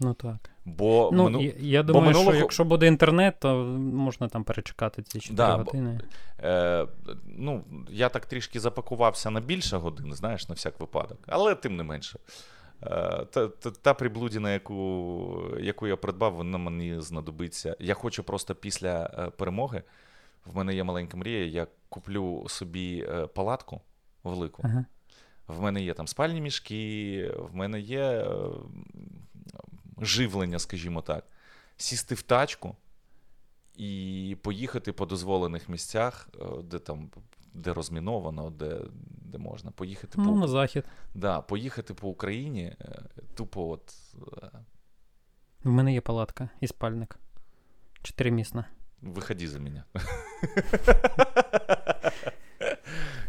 [0.00, 0.36] Ну так.
[0.64, 1.40] Бо Ну, мину...
[1.42, 5.56] я, я думаю, минулого- що якщо буде інтернет, то можна там перечекати ці 4 Да,
[5.56, 6.00] бо- години.
[6.42, 6.86] Е,
[7.26, 11.18] ну, я так трішки запакувався на більше годин, знаєш, на всяк випадок.
[11.26, 12.18] Але тим не менше.
[12.82, 12.88] Е,
[13.30, 17.76] та, та, та приблудіна, яку, яку я придбав, вона мені знадобиться.
[17.80, 19.82] Я хочу просто після е, перемоги.
[20.46, 23.80] В мене є маленька мрія, я куплю собі е, палатку
[24.24, 24.62] велику.
[24.64, 24.84] Ага.
[25.48, 28.26] В мене є там спальні мішки, в мене є
[29.98, 31.24] живлення, скажімо так.
[31.76, 32.76] Сісти в тачку
[33.74, 37.10] і поїхати по дозволених місцях, е, де там.
[37.54, 38.80] Де розміновано, де,
[39.10, 40.84] де можна поїхати Ну, по на захід.
[41.14, 43.02] да, поїхати по Україні, е,
[43.34, 43.94] тупо от
[44.42, 44.50] е,
[45.64, 47.18] В мене є палатка і спальник.
[48.02, 48.64] Чотиримісна.
[49.02, 49.84] виходи за мене.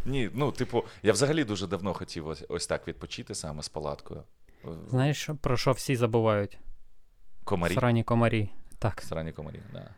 [0.06, 4.24] Ні, ну, типу, я взагалі дуже давно хотів ось, ось так відпочити саме з палаткою.
[4.90, 6.58] Знаєш, про що всі забувають?
[7.44, 7.74] Комарі.
[7.74, 8.50] Срані комарі.
[8.80, 9.02] Так.
[9.02, 9.90] Срані комарі, да.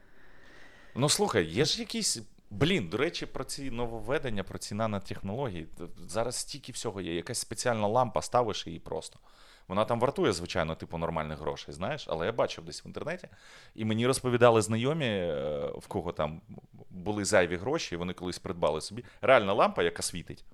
[0.96, 2.22] Ну слухай, є ж якісь.
[2.52, 5.68] Блін, до речі, про ці нововведення, про ці нанотехнології.
[6.08, 7.16] Зараз стільки всього є.
[7.16, 9.20] Якась спеціальна лампа, ставиш її просто.
[9.68, 13.28] Вона там вартує, звичайно, типу нормальних грошей, знаєш, але я бачив десь в інтернеті,
[13.76, 16.42] і мені розповідали знайомі, е, в кого там
[16.90, 19.04] були зайві гроші, і вони колись придбали собі.
[19.22, 20.46] Реальна лампа, яка світить.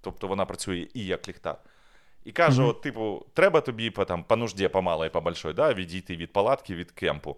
[0.00, 1.58] Тобто вона працює і як ліхтар.
[2.24, 2.70] І каже: Мгм.
[2.70, 6.32] от, типу, треба тобі по, там, по нужді, по малій, по большой, да, відійти від
[6.32, 7.36] палатки, від кемпу.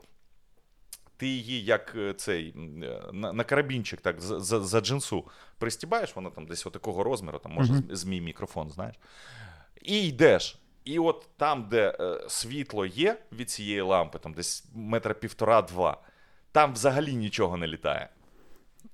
[1.17, 5.25] Ти її як е, цей е, на, на карабінчик, так, за, за, за джинсу
[5.59, 8.97] пристібаєш, вона там десь отакого розміру, там може з- змій мікрофон, знаєш.
[9.83, 10.59] І йдеш.
[10.85, 16.01] І от там, де е, світло є від цієї лампи, там десь метра півтора-два,
[16.53, 18.09] там взагалі нічого не літає.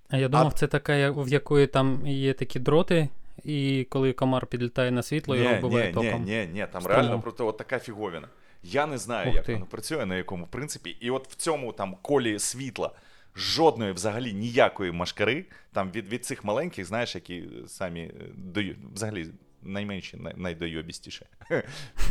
[0.09, 3.09] А я думав, це така, в якої там є такі дроти,
[3.44, 6.24] і коли комар підлітає на світло, його вбиває ні, током.
[6.24, 7.03] ні, ні, там Струмом.
[7.03, 8.29] реально просто от така фіговіна.
[8.62, 9.53] Я не знаю, Ух як ти.
[9.55, 10.96] воно працює, на якому принципі.
[11.00, 12.90] І от в цьому там колі світла
[13.37, 19.26] жодної взагалі ніякої машкари, там від, від цих маленьких, знаєш, які самі дають взагалі
[19.62, 21.26] найменші, найдойобістіше.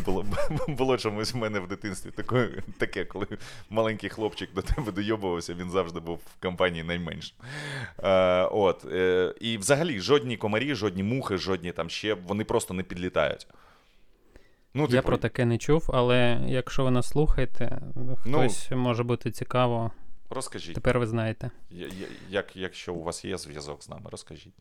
[0.04, 0.26] Було,
[0.68, 3.26] було чомусь в мене в дитинстві таке, таке, коли
[3.70, 7.36] маленький хлопчик до тебе дойобувався, він завжди був в компанії найменшим.
[8.02, 12.82] Е, от, е, і взагалі жодні комарі, жодні мухи, жодні там ще, вони просто не
[12.82, 13.46] підлітають.
[14.74, 19.02] Ну, Я типу, про таке не чув, але якщо ви нас слухаєте, Ну, хтось може
[19.02, 19.90] бути цікаво,
[20.30, 21.50] розкажіть, тепер ви знаєте.
[21.70, 21.92] я- я-
[22.30, 24.54] як, якщо у вас є зв'язок з нами, розкажіть.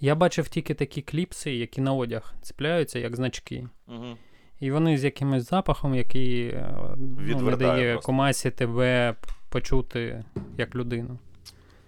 [0.00, 3.68] Я бачив тільки такі кліпси, які на одяг цепляються, як значки.
[3.88, 4.16] Угу.
[4.60, 6.74] І вони з якимось запахом, який е,
[7.18, 8.06] ну, не дає просто.
[8.06, 9.14] комасі тебе
[9.48, 10.24] почути
[10.58, 11.18] як людину.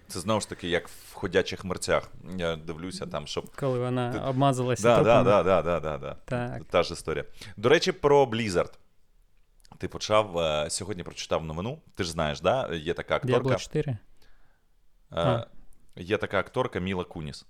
[0.07, 2.11] Це знову ж таки, як в ходячих мерцях.
[2.37, 3.55] Я дивлюся там, щоб.
[3.55, 6.15] Коли вона Ти- обмазалася Да, да, да, да, да, да, да.
[6.25, 6.63] Так.
[6.65, 7.25] Та ж історія.
[7.57, 8.73] До речі, про Blizzard.
[9.77, 11.81] Ти почав е, сьогодні прочитав новину.
[11.95, 12.73] Ти ж знаєш, да?
[12.73, 13.49] Є така акторка.
[13.49, 13.91] Diablo 4?
[13.91, 13.97] е,
[15.11, 15.47] А.
[15.95, 17.45] Є така акторка Міла Куніс.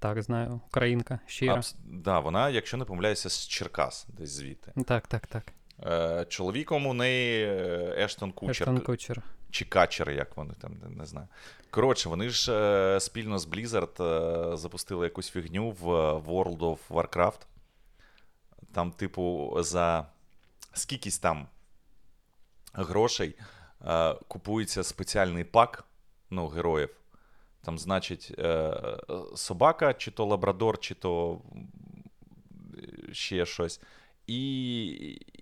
[0.00, 0.60] Так, знаю.
[0.66, 1.54] Українка, щира.
[1.54, 4.72] Абс- да, вона, якщо не помиляюся, з Черкас, десь звідти.
[4.86, 5.52] Так, так, так.
[5.86, 8.50] Е, чоловіком у неї е, Ештон Кучер.
[8.50, 9.22] Ештон Кучер.
[9.50, 11.28] Чи Качер, як вони там, не, знаю.
[11.70, 16.78] Коротше, вони ж е, спільно з Blizzard е, запустили якусь фігню в е, World of
[16.88, 17.40] Warcraft.
[18.72, 20.06] Там, типу, за
[20.72, 21.48] скількись там
[22.72, 23.34] грошей
[23.86, 25.84] е, купується спеціальний пак
[26.30, 26.99] ну, героїв.
[27.62, 28.74] Там, значить, е,
[29.34, 31.40] собака, чи то лабрадор, чи то
[33.12, 33.80] ще щось.
[34.26, 34.86] І,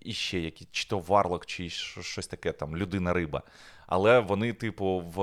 [0.01, 3.43] і ще які, чи то варлок, чи щось таке, там, людина-риба.
[3.87, 5.17] Але вони, типу, в,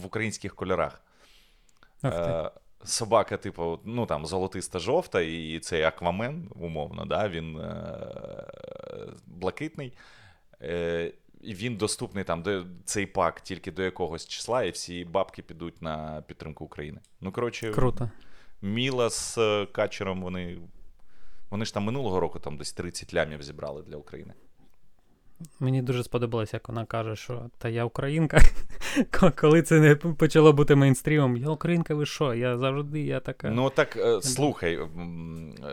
[0.00, 1.02] в українських кольорах.
[2.04, 2.50] Е,
[2.84, 7.82] собака, типу, ну там золотиста жовта, і цей аквамен, умовно, да, він е,
[9.26, 9.92] блакитний.
[10.62, 11.12] Е,
[11.46, 15.82] і він доступний там до цей пак тільки до якогось числа, і всі бабки підуть
[15.82, 17.00] на підтримку України.
[17.20, 18.10] Ну, коротше, Круто.
[18.62, 20.58] Міла з е, Качером, вони.
[21.50, 24.34] Вони ж там минулого року там десь 30 лямів зібрали для України.
[25.60, 28.40] Мені дуже сподобалось, як вона каже, що та я українка.
[29.36, 32.34] Коли це не почало бути мейнстрімом, я українка, ви що?
[32.34, 33.50] Я завжди, я така.
[33.50, 34.78] Ну так е, слухай,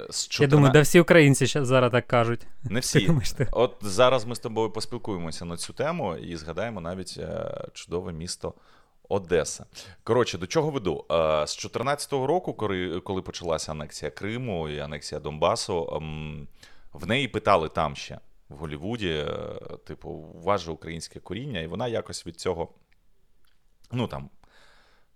[0.10, 2.48] з я думаю, да всі українці зараз так кажуть.
[2.64, 3.06] не всі.
[3.06, 3.48] думаєш, ти?
[3.52, 8.54] От зараз ми з тобою поспілкуємося на цю тему і згадаємо навіть е, чудове місто
[9.10, 9.66] Одеса.
[10.04, 11.06] Коротше, до чого веду?
[11.12, 11.14] Е,
[11.48, 16.48] З 2014 року, коли, коли почалася анексія Криму і анексія Донбасу, ем,
[16.94, 19.28] В неї питали там ще в Голлівуді, е,
[19.86, 22.70] типу, у вас же українське коріння, і вона якось від цього,
[23.92, 24.30] ну там,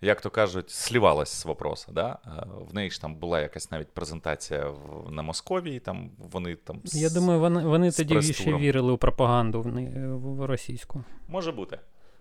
[0.01, 1.91] як то кажуть, слівалась з вопроса.
[1.91, 2.19] Да?
[2.25, 6.81] Е, В неї ж там була якась навіть презентація в, на Московії, там вони там.
[6.83, 11.03] з- Я думаю, вони, вони тоді ще вірили у пропаганду в, не- в російську.
[11.27, 11.79] Може бути.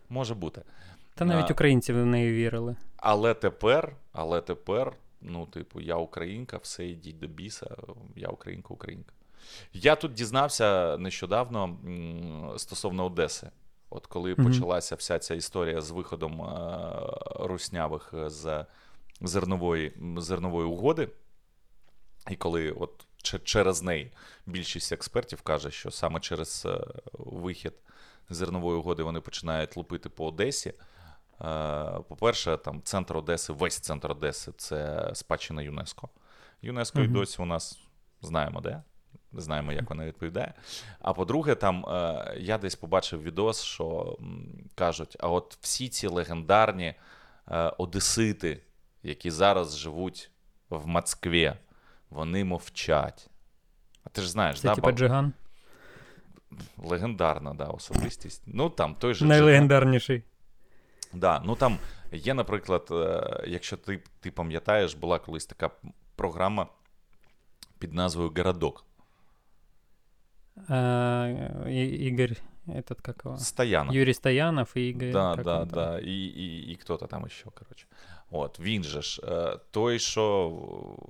[0.09, 0.63] Може бути.
[1.15, 1.53] Та навіть А.
[1.53, 2.77] українці в неї вірили.
[2.97, 7.77] Але тепер, але тепер, ну, типу, я українка, все йдіть до біса,
[8.17, 9.13] я українка, українка.
[9.73, 11.79] Я тут дізнався нещодавно
[12.57, 13.51] стосовно Одеси.
[13.91, 14.47] От коли Мгм.
[14.47, 16.99] почалася вся ця історія з виходом е,
[17.47, 18.65] руснявих з
[19.21, 21.09] зернової, зернової угоди,
[22.31, 23.07] і коли от
[23.45, 24.13] через неї
[24.47, 27.73] більшість експертів каже, що саме через е, вихід
[28.31, 30.69] зернової угоди вони починають лупити по Одесі.
[30.69, 30.75] Е,
[32.09, 36.09] По-перше, там центр Одеси, весь центр Одеси це спадщина ЮНЕСКО.
[36.63, 37.79] ЮНЕСКО і досі у нас
[38.23, 38.83] знаємо де.
[39.37, 40.55] Не знаємо, як вона відповідає.
[41.01, 44.19] А по-друге, там е, я десь побачив відос, що
[44.75, 46.95] кажуть: а от всі ці легендарні
[47.51, 48.63] е, одесити,
[49.03, 50.31] які зараз живуть
[50.71, 51.53] в Москві,
[52.11, 53.31] вони мовчать.
[54.05, 55.33] А ти ж знаєш, Це да, типа Джиган.
[56.79, 58.43] легендарна да, особистість.
[58.47, 59.29] Ну там той же Джиган.
[59.29, 60.23] Найлегендарніший.
[61.13, 61.79] Да, ну там
[62.13, 65.71] є, наприклад, е, якщо ти, ти пам'ятаєш, була колись така
[66.15, 66.67] програма
[67.79, 68.86] під назвою Городок.
[70.71, 72.31] Е, І- Ігор,
[72.69, 73.39] этот, как его?
[73.39, 73.95] Стоянов.
[73.95, 75.11] Юрій Стоянов і Ігор.
[75.13, 75.99] Да, да, он да.
[75.99, 77.87] І, і, і хто-то там ще, коротше.
[78.31, 80.53] От, він же ж, е, той, що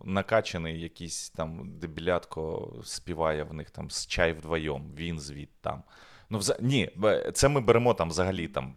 [0.05, 5.83] накачаний якийсь там дебілятко співає в них там з чай вдвоєм, він звід там.
[6.31, 6.57] Ну, вза...
[6.61, 6.91] Ні,
[7.35, 8.75] це ми беремо там взагалі там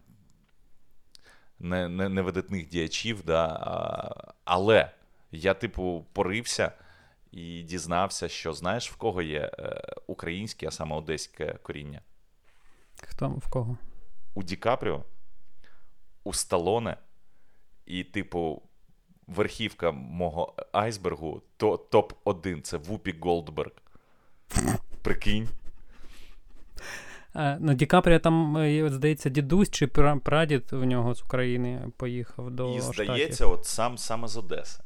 [1.59, 4.91] не, не, невидатних діячів, да, а, але
[5.31, 6.71] я, типу, порився
[7.31, 12.01] і дізнався, що знаєш, в кого є е, українське, а саме одеське коріння.
[13.03, 13.77] Хто в кого?
[14.33, 15.03] у Ді Капріо,
[16.23, 16.97] у Сталоне,
[17.85, 18.61] і, типу,
[19.27, 23.71] верхівка мого айсбергу то топ-1 це Вупі Голдберг.
[25.01, 25.49] Прикинь.
[27.33, 32.51] А, ну, Ді Капріо там, е, здається, дідусь чи прадід у нього з України поїхав
[32.51, 33.05] до І Штатів.
[33.05, 34.83] здається, от сам саме з Одеси.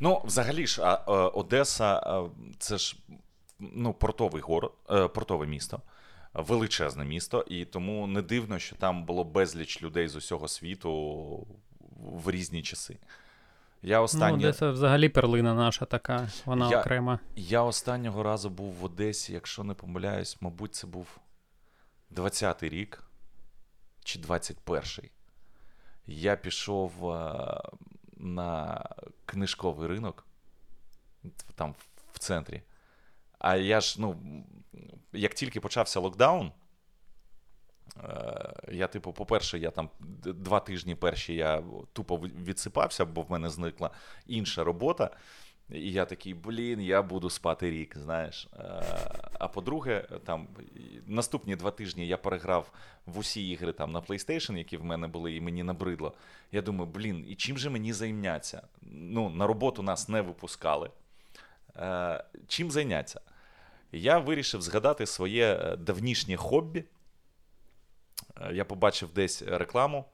[0.00, 2.96] Ну, взагалі ж, е, Одеса е, це ж
[3.58, 5.80] ну, портовий город, е, портове місто,
[6.34, 11.46] величезне місто, і тому не дивно, що там було безліч людей з усього світу
[12.00, 12.98] в різні часи.
[13.82, 14.48] Я Ну.
[14.48, 17.18] Одеса взагалі перлина наша така, вона Я- окрема.
[17.36, 21.06] Я останнього разу був в Одесі, якщо не помиляюсь, мабуть, це був
[22.10, 23.02] 20-й рік
[24.04, 25.10] чи 21-й.
[26.06, 26.92] Я пішов
[28.16, 28.84] на
[29.26, 30.26] книжковий ринок
[31.54, 31.74] там
[32.12, 32.62] в центрі.
[33.38, 34.16] А я ж, ну,
[35.12, 36.52] як тільки почався локдаун,
[38.04, 39.90] е, я, типу, по-перше, я там
[40.24, 43.90] два тижні перші я тупо відсипався, бо в мене зникла
[44.26, 45.10] інша робота.
[45.70, 48.48] І я такий, блін, я буду спати рік, знаєш.
[48.58, 48.82] Е,
[49.38, 50.48] А по-друге, там
[51.06, 52.72] наступні два тижні я переграв
[53.06, 56.12] в усі ігри там на PlayStation, які в мене були, і мені набридло.
[56.52, 58.62] Я думаю, блін, і чим же мені зайняться?
[58.82, 60.90] Ну, на роботу нас не випускали.
[61.76, 63.20] Е, Чим зайняться?
[63.92, 66.84] Я вирішив згадати своє е, давнішнє хобі.
[68.52, 70.04] Я побачив десь рекламу.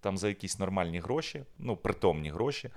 [0.00, 2.70] Там за якісь нормальні гроші, ну, притомні гроші,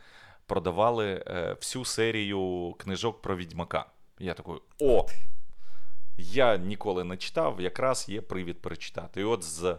[0.46, 3.86] продавали е, всю серію книжок про відьмака.
[4.20, 5.06] Я такий, о!
[6.18, 9.22] Я ніколи не читав, якраз є привід перечитати.
[9.22, 9.78] І от з.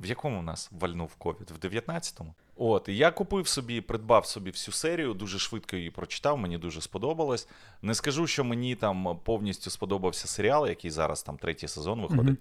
[0.00, 1.50] В якому нас вальнув ковід?
[1.50, 2.34] В 19-му?
[2.56, 6.80] От, і я купив собі, придбав собі всю серію, дуже швидко її прочитав, мені дуже
[6.80, 7.48] сподобалось.
[7.82, 12.24] Не скажу, що мені там повністю сподобався серіал, який зараз там третій сезон виходить.
[12.24, 12.38] Мгм.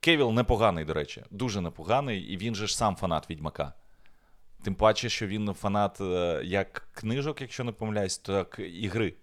[0.00, 3.72] Кевіл непоганий, до речі, дуже непоганий, і він же ж сам фанат Відьмака.
[4.62, 9.14] Тим паче, що він фанат е, як книжок, якщо не помиляюсь, так і гри.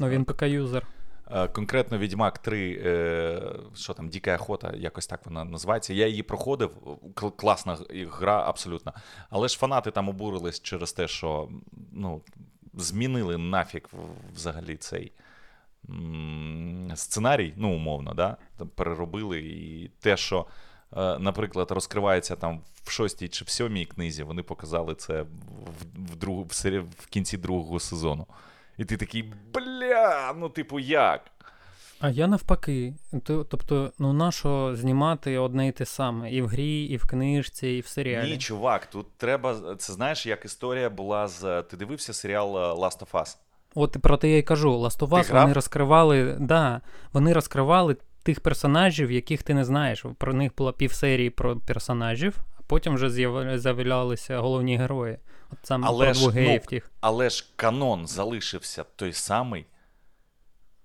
[0.00, 0.82] Ну, він ПК-юзер.
[1.30, 5.94] Е, Конкретно Відьмак 3, е, що там, Діка охота, якось так вона називається.
[5.94, 6.70] Я її проходив,
[7.36, 8.92] класна гра, абсолютно.
[9.30, 11.48] Але ж фанати там обурились через те, що
[11.92, 12.22] ну,
[12.74, 13.82] змінили нафіг
[14.34, 15.12] взагалі цей
[16.94, 18.36] сценарій, ну, умовно, да?
[18.74, 19.40] Переробили.
[19.40, 20.46] І те, що,
[20.96, 25.26] наприклад, розкривається там в шостій чи в сьомій книзі, вони показали це в,
[26.12, 28.26] в, другу, в, сері- в кінці другого сезону.
[28.78, 31.30] І ти такий, бля, ну, типу, як?
[32.00, 32.94] А я навпаки.
[33.26, 37.80] Тобто, ну нащо знімати одне і те саме і в грі, і в книжці, і
[37.80, 38.30] в серіалі.
[38.30, 39.76] Ні, чувак, тут треба.
[39.78, 41.62] Це знаєш, як історія була з.
[41.62, 43.36] Ти дивився серіал е, Last of Us?
[43.74, 46.80] От про те я й кажу, Last of Us, вони розкривали, да,
[47.12, 50.04] вони розкривали тих персонажів, яких ти не знаєш.
[50.18, 53.10] Про них була півсерії про персонажів, а потім вже
[53.58, 55.18] з'являлися головні герої.
[55.52, 56.90] От саме Але про ж, двох геїв ну, тих.
[57.00, 59.66] Але ж канон залишився той самий.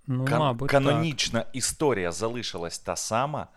[0.08, 3.48] Ну, Кан- мабуть, канонічна історія залишилась та сама.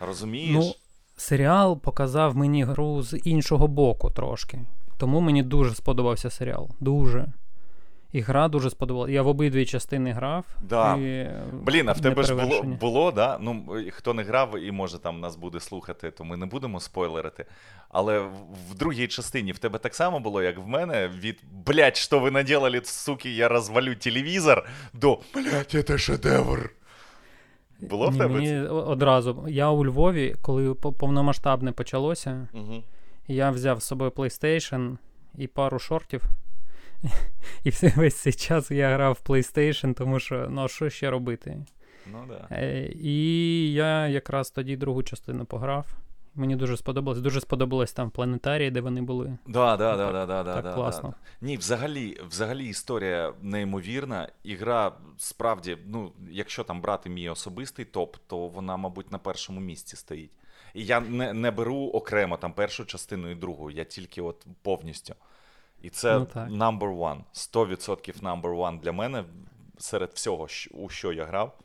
[0.00, 0.54] Розумієш?
[0.54, 0.74] Ну,
[1.16, 4.60] серіал показав мені гру з іншого боку трошки.
[4.98, 6.70] Тому мені дуже сподобався серіал.
[6.80, 7.32] Дуже.
[8.12, 9.12] І гра дуже сподобалася.
[9.12, 10.44] Я в обидві частини грав.
[10.62, 10.96] Да.
[10.96, 11.30] І...
[11.52, 13.38] Блін, а в тебе ж було, було, да?
[13.40, 17.44] Ну, хто не грав і може там нас буде слухати, то ми не будемо спойлерити.
[17.88, 18.32] Але в,
[18.70, 22.30] в другій частині в тебе так само було, як в мене, від блять, що ви
[22.30, 26.70] наделали, суки, я розвалю телевізор, до блять, це шедевр.
[27.80, 28.34] Було в тебе?
[28.34, 29.44] мені одразу.
[29.48, 32.82] Я у Львові, коли повномасштабне почалося, Угу.
[33.28, 34.96] я взяв з собою PlayStation
[35.38, 36.22] і пару шортів.
[37.64, 41.64] І все- весь цей час я грав в PlayStation, тому що ну що ще робити?
[42.06, 42.48] Ну да.
[42.50, 45.86] Е, І я якраз тоді другу частину пограв.
[46.34, 47.20] Мені дуже сподобалось.
[47.20, 49.38] Дуже сподобалось там планетарії, де вони були.
[49.46, 51.08] Да, да, да, Так- да, да, да, так да, класно.
[51.08, 51.46] Да.
[51.46, 54.28] Ні, взагалі, взагалі історія неймовірна.
[54.44, 59.96] Ігра справді, ну, якщо там брати мій особистий топ, то вона, мабуть, на першому місці
[59.96, 60.30] стоїть.
[60.74, 65.14] І я не, не беру окремо там першу частину і другу, я тільки от повністю.
[65.82, 67.20] І це Ну, number one.
[67.34, 69.24] 100% number one для мене
[69.78, 71.58] серед всього, у що я грав.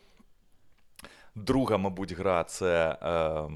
[1.36, 3.49] Друга, мабуть, гра це е,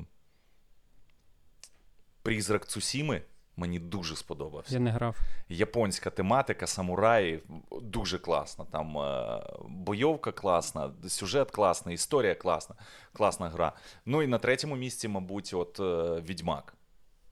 [2.21, 3.21] Призрак Цусіми.
[3.57, 5.17] Мені дуже сподобався Я не грав.
[5.49, 7.43] японська тематика, самураї
[7.81, 8.65] дуже класна.
[8.65, 12.75] Там е, бойовка класна, сюжет класний, історія класна,
[13.13, 13.73] класна гра.
[14.05, 16.73] Ну і на третьому місці, мабуть, от е, Відьмак.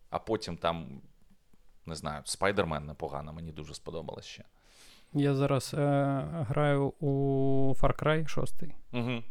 [0.09, 1.01] А потім там,
[1.87, 4.43] не знаю, Спайдермен непогано, мені дуже сподобалось ще.
[5.13, 7.09] Я зараз е, граю у
[7.79, 8.53] Far Cry 6.
[8.93, 9.23] Угу.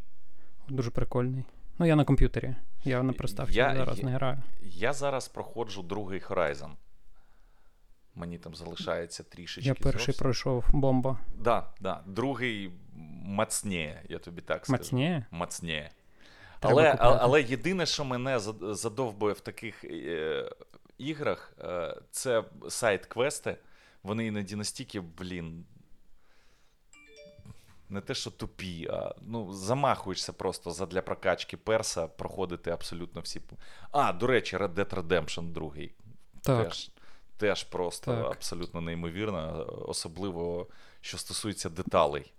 [0.69, 1.43] Дуже прикольний.
[1.79, 2.55] Ну, я на комп'ютері.
[2.83, 4.37] Я на приставці Я- зараз я- не граю.
[4.61, 6.69] Я зараз проходжу другий Horizon.
[8.15, 9.67] Мені там залишається трішечки.
[9.69, 10.19] Я перший зовсім.
[10.23, 11.17] пройшов бомба.
[11.35, 12.03] Да, да.
[12.05, 12.71] Другий
[13.25, 14.71] мацніє, я тобі так скажу.
[14.71, 15.25] Мацніє?
[15.31, 15.91] Мацніє.
[16.61, 20.49] Але, але єдине, що мене задовбує в таких е,
[20.97, 23.57] іграх, е, це сайт-квести.
[24.03, 25.65] Вони іноді настільки, блін.
[27.89, 33.41] Не те, що тупі, а ну, замахуєшся просто задля прокачки перса проходити абсолютно всі.
[33.91, 35.71] А, до речі, Red Dead Redemption 2.
[36.41, 36.67] Так.
[36.67, 36.91] Теж,
[37.37, 38.31] теж просто Так.
[38.31, 40.67] абсолютно неймовірно, особливо
[41.01, 42.33] що стосується деталей.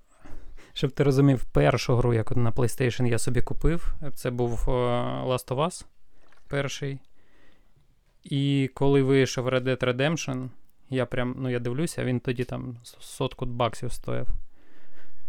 [0.73, 4.73] Щоб ти розумів, першу гру, яку на PlayStation я собі купив, це був е,
[5.25, 5.85] Last of Us
[6.49, 6.99] перший.
[8.31, 10.49] І коли вийшов Red Dead Redemption,
[10.91, 14.27] я прям, ну я дивлюся, він тоді там сотку баксів стояв.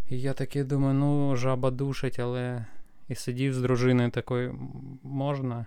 [0.10, 2.66] І я такий думаю, ну, жаба душить, але.
[3.08, 4.60] І сидів з дружиною такою,
[5.04, 5.66] можна?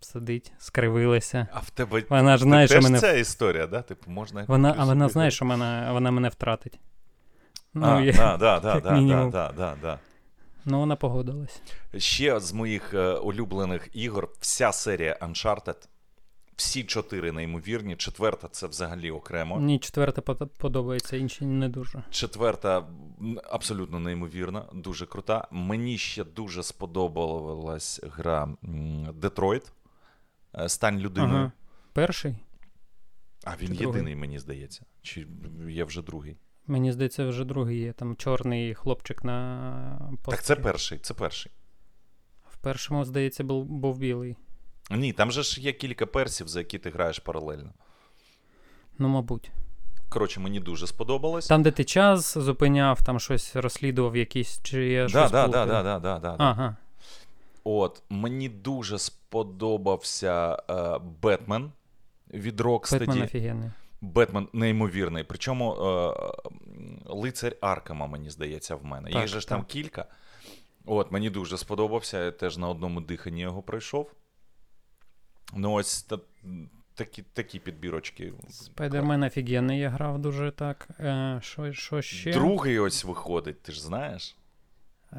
[0.00, 1.46] Сидить, скривилася.
[1.52, 3.00] А в тебе Вона ж знає, що мене.
[3.00, 3.82] ця історія, да?
[3.82, 6.80] Типу, можна Вона, а вона знає, що мене, вона мене втратить.
[7.74, 9.98] Ну, а, я- да, да, да, да, да, да, да, да.
[10.64, 11.62] Ну, вона погодилась.
[11.96, 15.88] Ще з моїх е, улюблених ігор вся серія Uncharted.
[16.56, 17.96] Всі чотири неймовірні.
[17.96, 19.56] Четверта це взагалі окремо.
[19.56, 22.02] Мені четверта подобається, інші не дуже.
[22.10, 22.86] Четверта
[23.50, 25.48] абсолютно неймовірна, дуже крута.
[25.50, 28.48] Мені ще дуже сподобалась гра
[29.14, 29.72] Детройт.
[30.66, 31.38] Стань людиною.
[31.38, 31.52] Ага.
[31.92, 32.36] Перший,
[33.44, 33.86] А він Чи другий?
[33.86, 34.84] єдиний, мені здається.
[35.02, 35.26] Чи
[35.68, 36.36] є вже другий?
[36.66, 37.92] Мені здається, вже другий є.
[37.92, 41.52] Там чорний хлопчик на Так це перший, це перший.
[42.50, 44.36] В першому, здається, був, був білий.
[44.90, 47.72] Ні, там же ж є кілька персів, за які ти граєш паралельно.
[48.98, 49.50] Ну, мабуть.
[50.08, 51.46] Коротше, мені дуже сподобалось.
[51.46, 55.66] Там, де ти час зупиняв, там щось розслідував якісь, чи Да, щось да, да, плутаю?
[55.66, 56.36] да, да, да, да.
[56.38, 56.76] Ага.
[57.64, 61.72] От, мені дуже сподобався е, Бетмен
[62.34, 63.06] від Рокстеді.
[63.06, 63.70] Бетмен офігенний.
[64.00, 65.24] Бетмен неймовірний.
[65.24, 66.14] Причому е,
[67.06, 69.10] лицарь Аркема, мені здається, в мене.
[69.10, 70.06] Так, Їх же ж там кілька.
[70.84, 72.24] От, мені дуже сподобався.
[72.24, 74.12] Я теж на одному диханні його пройшов.
[75.54, 76.18] Ну, ось та,
[76.94, 78.32] такі, такі підбірочки.
[78.50, 80.88] Спайдермен офігенний, я грав дуже так.
[81.00, 82.32] Е, що, що ще?
[82.32, 84.36] Другий ось виходить, ти ж знаєш.
[85.12, 85.16] Е,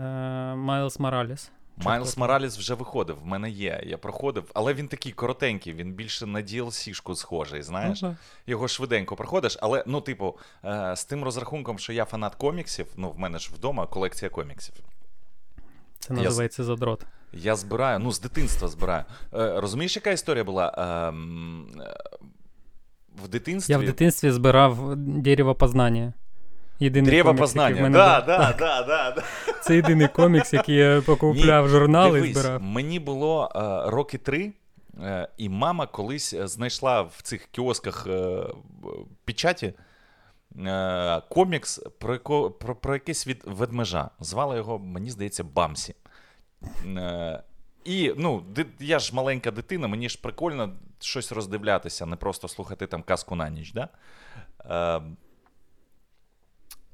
[0.55, 1.51] Майлз Мораліс.
[1.77, 3.83] Майлз Мораліс вже виходив, в мене є.
[3.85, 7.99] Я проходив, але він такий коротенький, він більше на DLC-шку схожий, знаєш.
[7.99, 8.15] Так.
[8.47, 13.11] Його швиденько проходиш, але ну, типу, е, з тим розрахунком, що я фанат коміксів, ну,
[13.11, 14.75] в мене ж вдома колекція коміксів.
[15.99, 17.05] Це Я називається задрот.
[17.33, 19.03] Я збираю, ну, з дитинства збираю.
[19.33, 20.73] Е, розумієш, яка історія була?
[21.09, 22.03] Ем, е,
[23.23, 23.71] в дитинстві.
[23.73, 26.13] Я в дитинстві збирав дерево познання.
[26.81, 27.81] Єдиний Древо комікс, який в познання.
[27.81, 28.27] мене Да, був.
[28.27, 29.23] да, да, да, да.
[29.61, 32.61] Це єдиний комікс, який я покупляв журнали і Дивись, збирав.
[32.61, 34.53] Мені було е, роки три,
[35.01, 38.43] е, і мама колись е, знайшла в цих кіосках е,
[39.25, 39.73] печаті
[41.29, 44.09] комікс про, яко, про, про якийсь від ведмежа.
[44.19, 45.95] Звали його, мені здається, Бамсі.
[47.83, 48.43] І ну,
[48.79, 53.49] я ж маленька дитина, мені ж прикольно щось роздивлятися, не просто слухати там казку на
[53.49, 53.73] ніч.
[53.73, 53.89] Да?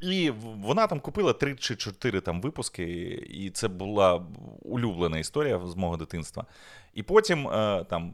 [0.02, 2.84] І вона там купила три чи чотири там випуски,
[3.30, 4.26] і це була
[4.62, 6.46] улюблена історія з мого дитинства.
[6.94, 8.14] І потім е, там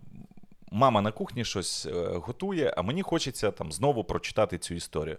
[0.71, 5.17] мама на кухні щось е, готує, а мені хочеться там знову прочитати цю історію.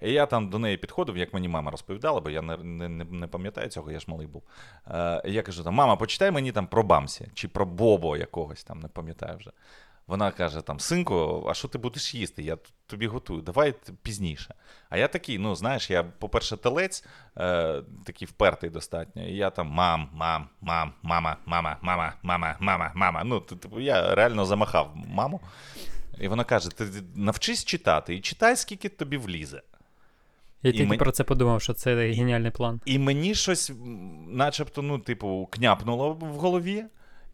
[0.00, 3.26] І я там до неї підходив, як мені мама розповідала, бо я не, не, не
[3.26, 4.42] пам'ятаю цього, я ж малий був.
[4.90, 8.80] Е, я кажу: там, мама, почитай мені там про Бамсі чи про Бобо якогось там,
[8.80, 9.50] не пам'ятаю вже.
[10.08, 12.42] Вона каже: там, синку, а що ти будеш їсти?
[12.42, 14.54] Я тобі готую, давай пізніше.
[14.90, 17.04] А я такий, ну знаєш, я, по-перше, телець,
[17.36, 19.28] е, такий впертий достатньо.
[19.28, 23.24] І я там мам, мам, мам, мама, мама, мама, мама, мама, мама.
[23.24, 25.40] Ну, типу, я реально замахав маму.
[26.20, 26.84] І вона каже: ти
[27.14, 29.62] навчись читати і читай, скільки тобі влізе.
[30.62, 32.80] Я і тільки мен- про це подумав, що це геніальний план.
[32.84, 33.72] І мені щось,
[34.28, 36.84] начебто, ну, типу, княпнуло в голові.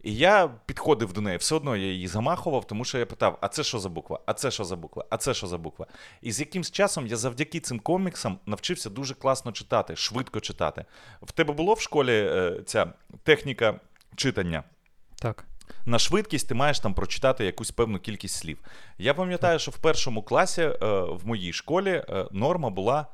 [0.05, 3.47] І я підходив до неї, все одно я її замахував, тому що я питав: а
[3.47, 4.19] це що за буква?
[4.25, 5.05] А це що за буква?
[5.09, 5.85] А це що за буква?
[6.21, 10.85] І з якимсь часом я завдяки цим коміксам навчився дуже класно читати, швидко читати.
[11.21, 12.93] В тебе було в школі е, ця
[13.23, 13.79] техніка
[14.15, 14.63] читання?
[15.21, 15.45] Так.
[15.85, 18.59] На швидкість ти маєш там прочитати якусь певну кількість слів.
[18.97, 23.07] Я пам'ятаю, що в першому класі е, в моїй школі е, норма була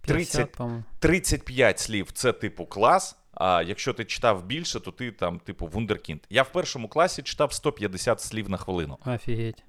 [0.00, 3.16] 30, 50, 35 слів це типу клас.
[3.36, 6.20] А якщо ти читав більше, то ти там, типу, вундеркінд.
[6.30, 8.98] Я в першому класі читав 150 слів на хвилину.
[9.06, 9.64] Офігеть.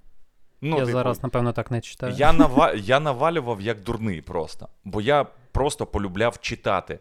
[0.62, 2.14] Ну, я типу, зараз, напевно, так не читаю.
[2.18, 2.74] я, нава...
[2.74, 4.68] я навалював як дурний просто.
[4.84, 7.00] Бо я просто полюбляв читати.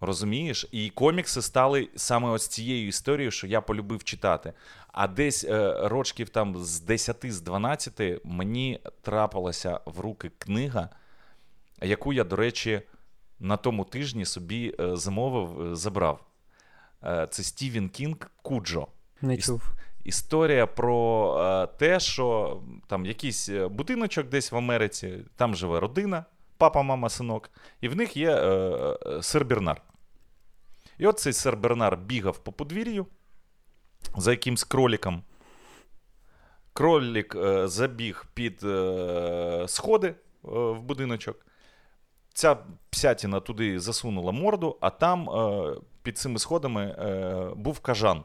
[0.00, 0.66] Розумієш?
[0.72, 4.52] І комікси стали саме ось цією історією, що я полюбив читати.
[4.92, 10.88] А десь е, рочків там з 10 з 12 мені трапилася в руки книга,
[11.82, 12.82] яку я, до речі,
[13.40, 16.26] на тому тижні собі е, замовив, е, забрав.
[17.04, 18.86] Е, це Стівен Кінг Куджо.
[19.22, 19.72] Не чув.
[20.04, 26.24] Історія про те, що там якийсь будиночок десь в Америці, там живе родина,
[26.60, 29.82] папа, мама, синок, і в них є е, сир Бернар.
[30.98, 33.06] І от цей сир Бернар бігав по подвір'ю
[34.16, 35.22] за якимсь кроліком.
[36.72, 41.46] Кролік е, забіг під е, сходи в будиночок.
[42.40, 42.56] Ця
[42.90, 48.24] псятіна туди засунула морду, а там е, під цими сходами е, був кажан.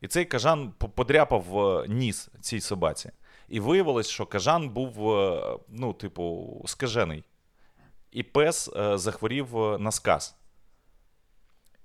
[0.00, 3.10] І цей кажан подряпав е, ніс цій собаці.
[3.48, 7.24] І виявилось, що кажан був, е, ну, типу, скажений.
[8.10, 10.36] І пес е, захворів на сказ.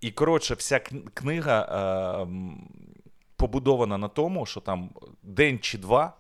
[0.02, 0.80] І, коротше, вся
[1.14, 2.28] книга е,
[3.36, 4.90] побудована на тому, що там
[5.24, 6.14] день чи два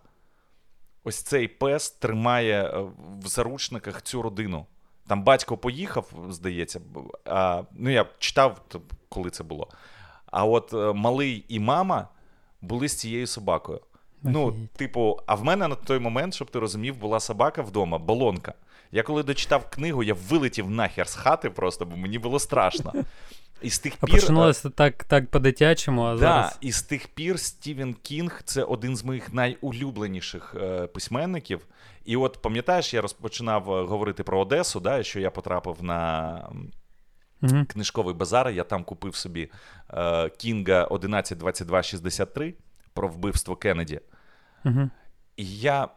[1.04, 2.88] ось цей пес тримає
[3.22, 4.66] в заручниках цю родину.
[5.10, 6.82] Там батько поїхав, здається,
[7.26, 8.62] а, ну я читав,
[9.10, 9.68] коли це було.
[10.26, 12.08] А от е, малий і мама
[12.62, 13.82] були з цією собакою.
[14.24, 18.54] Ну, типу, а в мене на той момент, щоб ти розумів, була собака вдома, балонка.
[18.92, 22.94] Я коли дочитав книгу, я вилетів нахер з хати просто, бо мені було страшно.
[23.62, 24.10] І з тих пір.
[24.10, 26.58] е, починалося так, так по-дитячому, а Да, зараз.
[26.62, 31.66] і з тих пір Стівен Кінг це один з моїх найулюбленіших е, письменників.
[32.06, 36.50] І от пам'ятаєш, я розпочинав е, говорити про Одесу, да, що я потрапив на
[37.42, 37.66] Угу.
[37.68, 38.50] книжковий базар.
[38.50, 39.52] Я там купив собі
[39.94, 42.54] е, Кінга 112263
[42.94, 44.00] про вбивство Кеннеді.
[44.66, 44.90] Угу.
[45.38, 45.88] І я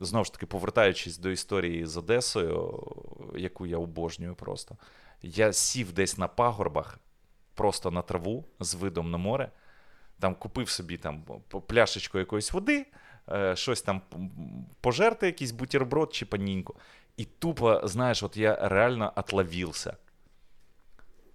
[0.00, 2.82] знову ж таки, повертаючись до історії з Одесою,
[3.36, 4.76] яку я обожнюю просто,
[5.26, 6.98] я сів десь на пагорбах,
[7.54, 9.50] просто на траву з видом на море.
[10.20, 11.22] Там купив собі там
[11.66, 12.86] пляшечку якоїсь води,
[13.32, 14.00] е, щось там
[14.80, 16.74] пожерти, якийсь бутерброд чи паніньку.
[17.16, 19.96] І тупо, знаєш, от я реально отловився.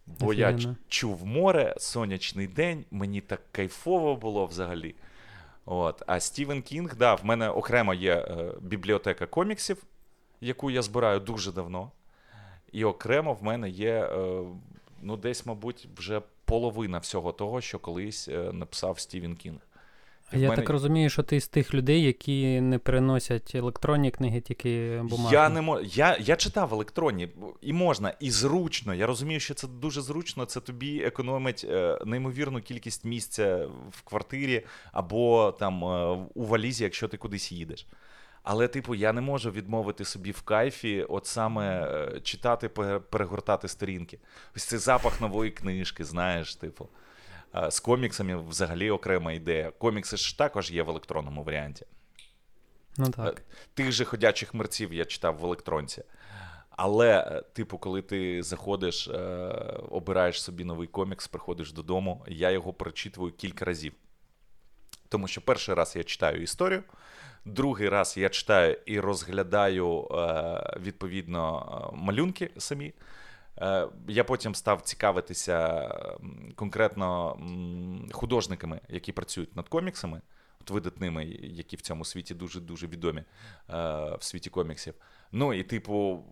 [0.06, 4.96] Бо я ч- чув море, сонячний день, мені так кайфово було взагалі.
[5.66, 6.04] От.
[6.08, 9.84] А Стівен Кінг, да, в мене окремо є е, бібліотека коміксів,
[10.42, 11.92] яку я збираю дуже давно.
[12.72, 14.42] І окремо в мене є, е,
[15.02, 19.60] ну, десь, мабуть, вже половина всього того, що колись е, написав Стівен Кінг.
[20.34, 24.42] І Я мене- так розумію, що ти з тих людей, які не переносять електронні книги,
[24.42, 25.34] тільки бумажні.
[25.34, 25.80] Я не мо...
[25.84, 27.28] я, я читав електронні,
[27.62, 28.94] і можна, і зручно.
[28.94, 30.46] Я розумію, що це дуже зручно.
[30.46, 35.84] Це тобі економить е, неймовірну кількість місця в квартирі або там
[36.34, 37.88] у валізі, якщо ти кудись їдеш.
[38.44, 42.70] Але, типу, я не можу відмовити собі в кайфі, от саме е, читати,
[43.10, 44.20] перегортати сторінки.
[44.56, 46.90] Ось цей запах нової книжки, знаєш, типу.
[47.56, 49.72] Е, З коміксами взагалі окрема ідея.
[49.72, 51.86] Комікси ж також є в електронному варіанті.
[52.98, 53.42] Ну Е, так.
[53.74, 56.04] Тих же ходячих мерців я читав в електронці.
[56.70, 59.18] Але, е, типу, коли ти заходиш, е,
[59.90, 63.94] обираєш собі новий комікс, приходиш додому, я його прочитую кілька разів.
[65.10, 66.84] Тому що перший раз я читаю історію,
[67.46, 72.94] другий раз я читаю і розглядаю е, відповідно е, малюнки самі.
[73.58, 75.90] Е, Я потім став цікавитися
[76.56, 77.38] конкретно
[78.12, 80.22] художниками, які працюють над коміксами,
[80.62, 83.26] от видатними, які в цьому світі дуже-дуже відомі е,
[84.16, 84.94] в світі коміксів.
[85.32, 86.24] Ну і, типу,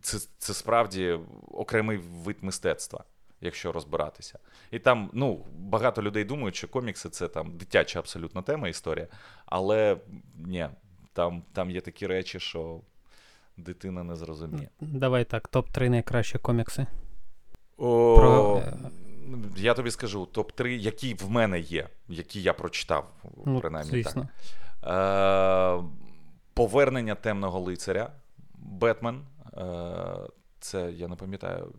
[0.00, 1.18] це, це справді
[1.50, 3.04] окремий вид мистецтва,
[3.42, 4.38] якщо розбиратися.
[4.70, 9.08] І там, ну, багато людей думають, що комікси це там дитяча абсолютно тема, історія.
[9.46, 9.96] Але
[10.36, 10.68] ні,
[11.12, 12.80] там, там є такі речі, що
[13.56, 14.68] дитина не зрозуміє.
[14.80, 16.86] Давай так, топ-3 найкращі комікси.
[17.78, 18.72] О, Про, е,
[19.56, 23.12] Я тобі скажу, топ-3, які в мене є, які я прочитав,
[23.44, 24.28] Ну, принаймні звісно.
[24.80, 25.82] так.
[25.82, 25.84] Е,
[26.54, 28.12] Повернення темного лицаря.
[28.54, 29.20] Бетмен.
[29.56, 29.62] Е,
[30.60, 31.72] Це, я не пам'ятаю,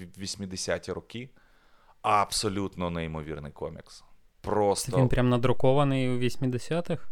[0.00, 1.30] 80-ті роки.
[2.02, 4.04] Абсолютно неймовірний комікс.
[4.40, 4.98] Просто.
[4.98, 7.02] він прям надрукований у 80-х.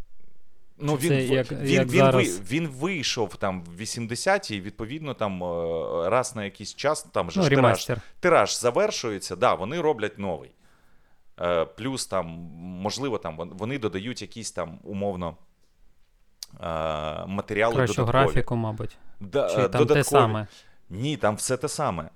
[0.78, 2.40] Ну, Чи він, як- він, як він, зараз?
[2.52, 7.40] він вийшов там в 80-ті, і відповідно там е, раз на якийсь час там же
[7.40, 10.50] Ну, ж тираж, тираж завершується, да, вони роблять новий.
[11.40, 12.26] Е, плюс там,
[12.60, 15.36] можливо, там вони додають якісь там умовно
[16.60, 16.66] е,
[17.26, 18.06] матеріали додаткові.
[18.06, 18.96] графіку, мабуть.
[19.20, 20.46] Да, Чи там те саме.
[20.90, 22.10] Ні, там все те саме.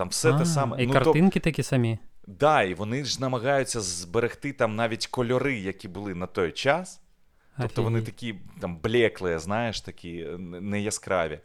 [0.00, 0.82] Там все А, те саме.
[0.82, 1.98] І Ну, то- картинки такі самі.
[2.26, 7.00] да, і вони ж намагаються зберегти там навіть кольори, які були на той час.
[7.58, 10.26] Тобто вони такі там блеклі, знаєш, такі
[10.60, 11.38] неяскраві.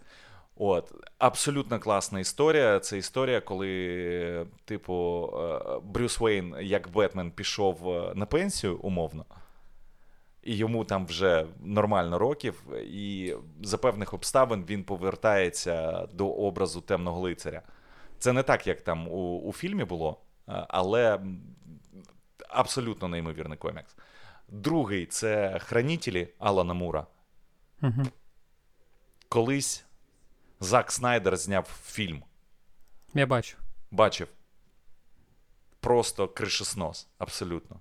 [0.55, 2.79] От, абсолютно класна історія.
[2.79, 9.25] Це історія, коли, типу, е, Брюс Уейн, як Бетмен, пішов е, на пенсію, умовно,
[10.43, 13.33] і йому там вже нормально років, і
[13.63, 17.61] за певних обставин він повертається до образу темного лицаря.
[18.19, 21.19] Це не так, як там у, у фільмі було, е, але
[22.49, 23.95] абсолютно неймовірний комікс.
[24.47, 27.07] Другий це Хранителі Алана Мура.
[27.81, 28.03] Угу.
[29.29, 29.85] Колись
[30.59, 32.23] Зак Снайдер зняв фільм.
[33.13, 33.57] Я бачу.
[33.91, 34.27] Бачив.
[35.79, 37.79] Просто кришеснос, абсолютно.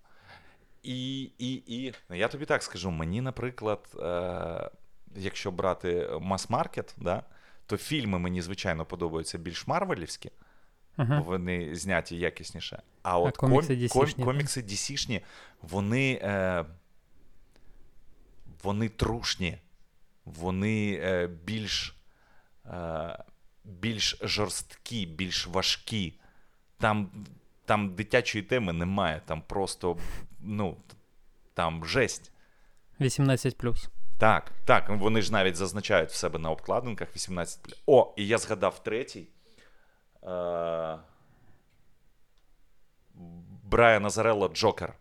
[0.83, 4.71] І, і, і я тобі так скажу: мені, наприклад, е,
[5.17, 7.23] якщо брати мас-маркет, да,
[7.67, 10.31] то фільми мені, звичайно, подобаються більш марвелівські,
[10.97, 12.83] бо вони зняті якісніше.
[13.03, 15.21] А от комікси ком- DC-шні, ком- комікси DC-шні,
[15.63, 16.65] вони, е,
[18.63, 19.59] вони трушні,
[20.25, 21.97] вони е, більш,
[22.67, 23.25] е,
[23.65, 26.15] більш жорсткі, більш важкі.
[26.79, 27.11] Там,
[27.65, 29.97] там дитячої теми немає, там просто
[30.41, 30.77] ну,
[31.55, 32.33] там жесть.
[33.01, 33.57] 18
[34.19, 37.83] Так, так, вони ж навіть зазначають в себе на обкладинках 18.
[37.87, 39.29] О, і я згадав третій.
[40.23, 40.99] Е...
[43.65, 44.95] Брайана Зарелла Джокер.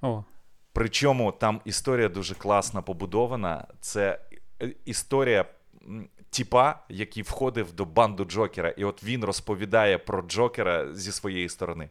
[0.00, 0.24] О,
[0.72, 3.66] Причому там історія дуже класно побудована.
[3.80, 4.20] Це
[4.84, 5.44] історія
[5.86, 11.48] м, тіпа, який входив до банду Джокера, і от він розповідає про Джокера зі своєї
[11.48, 11.90] сторони.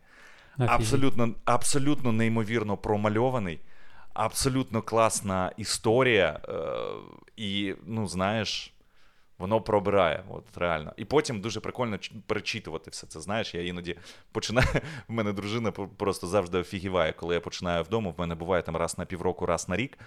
[0.57, 3.59] Абсолютно, абсолютно неймовірно промальований,
[4.17, 6.39] абсолютно класна історія.
[6.49, 6.53] Е,
[7.35, 8.73] і, ну, знаєш,
[9.37, 10.93] воно пробирає, от реально.
[10.97, 11.97] І потім дуже прикольно
[12.27, 13.19] перечитувати все це.
[13.19, 13.95] Знаєш, я іноді
[14.31, 14.67] починаю.
[15.07, 18.13] В мене дружина просто завжди офігіває, коли я починаю вдома.
[18.17, 19.97] В мене буває там раз на півроку, раз на рік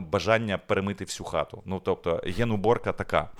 [0.00, 1.62] бажання перемити всю хату.
[1.66, 3.30] Ну, тобто, генуборка така.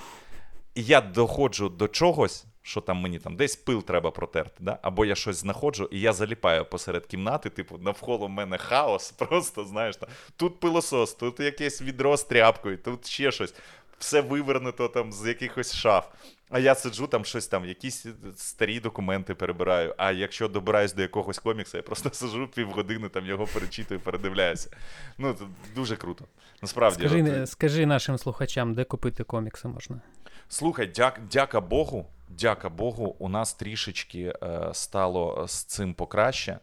[0.78, 4.78] І я доходжу до чогось, що там мені там десь пил треба протерти, да?
[4.82, 9.96] або я щось знаходжу, і я заліпаю посеред кімнати, типу, навколо мене хаос, просто знаєш,
[9.96, 13.54] там, тут пилосос, тут якесь відро з тряпкою, тут ще щось.
[13.98, 16.06] Все вивернуто там з якихось шаф.
[16.50, 18.06] А я сиджу там щось там, якісь
[18.36, 19.94] старі документи перебираю.
[19.98, 24.70] А якщо добираюсь до якогось комікса, я просто сиджу півгодини, там його перечитую, передивляюся.
[25.18, 26.24] Ну, це дуже круто.
[26.62, 27.08] Насправді.
[27.08, 30.00] Скажи, от, скажи нашим слухачам, де купити комікси можна.
[30.48, 36.58] Слухай, дяк, дяка Богу, дяка Богу, у нас трішечки е, стало з цим покраще.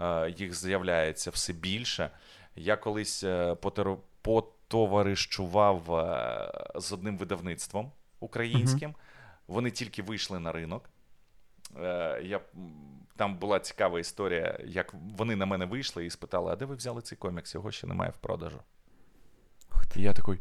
[0.00, 2.10] Е, їх з'являється все більше.
[2.56, 8.94] Я колись е, потер- потоваришував е, з одним видавництвом українським.
[9.48, 10.90] Вони тільки вийшли на ринок.
[11.76, 12.40] Е, я,
[13.16, 17.02] там була цікава історія, як вони на мене вийшли і спитали: а де ви взяли
[17.02, 17.54] цей комікс?
[17.54, 18.58] Його ще немає в продажу.
[19.96, 20.38] І я такий.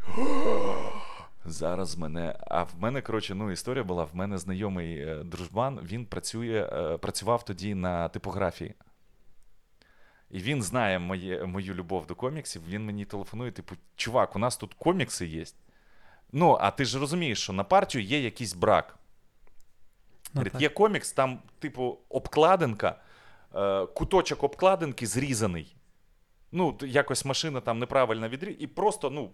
[1.47, 2.35] Зараз мене.
[2.47, 6.97] А в мене, коротше, ну, історія була: в мене знайомий е, дружбан, він працює, е,
[6.97, 8.73] працював тоді на типографії.
[10.31, 12.61] І він знає моє, мою любов до коміксів.
[12.67, 15.45] Він мені телефонує, типу, чувак, у нас тут комікси є.
[16.31, 18.99] Ну, а ти ж розумієш, що на партію є якийсь брак.
[20.33, 22.95] Ну, Говорить, є комікс, там, типу, обкладинка,
[23.55, 25.75] е, куточок обкладинки зрізаний.
[26.51, 29.31] Ну, якось машина там неправильно відрізала, і просто, ну,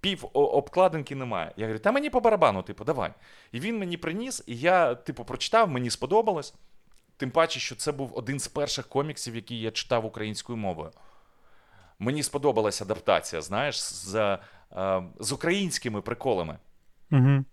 [0.00, 1.52] пів обкладинки немає.
[1.56, 3.12] Я говорю, та мені по барабану, типу, давай.
[3.52, 6.54] І він мені приніс, і я, типу, прочитав, мені сподобалось.
[7.16, 10.90] Тим паче, що це був один з перших коміксів, який я читав українською мовою.
[11.98, 14.14] Мені сподобалась адаптація, знаєш, з,
[14.72, 16.58] е, з українськими приколами.
[17.10, 17.44] Угу.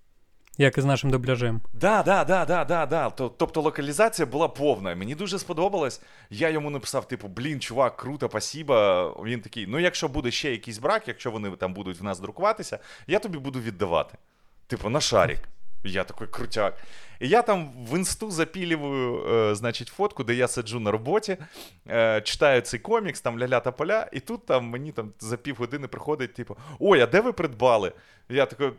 [0.58, 1.62] Як і з нашим дубляжем.
[1.74, 3.10] Да, да, да, да, да, да.
[3.10, 4.96] Тобто локалізація була повна.
[4.96, 6.02] Мені дуже сподобалось.
[6.30, 9.10] Я йому написав: типу, блін, чувак, круто, спасіба.
[9.10, 12.80] Він такий: ну, якщо буде ще якийсь брак, якщо вони там будуть в нас друкуватися,
[13.08, 14.18] я тобі буду віддавати.
[14.68, 15.40] Типу, на шарик.
[15.84, 16.78] Я такий крутяк.
[17.20, 21.38] І я там в інсту запілюю, е, значить, фотку, де я сиджу на роботі,
[21.90, 25.88] е, читаю цей комікс, там ля-ля та поля, і тут там мені там за півгодини
[25.88, 27.92] приходить, типу, ой, а де ви придбали?
[28.30, 28.70] Я такий.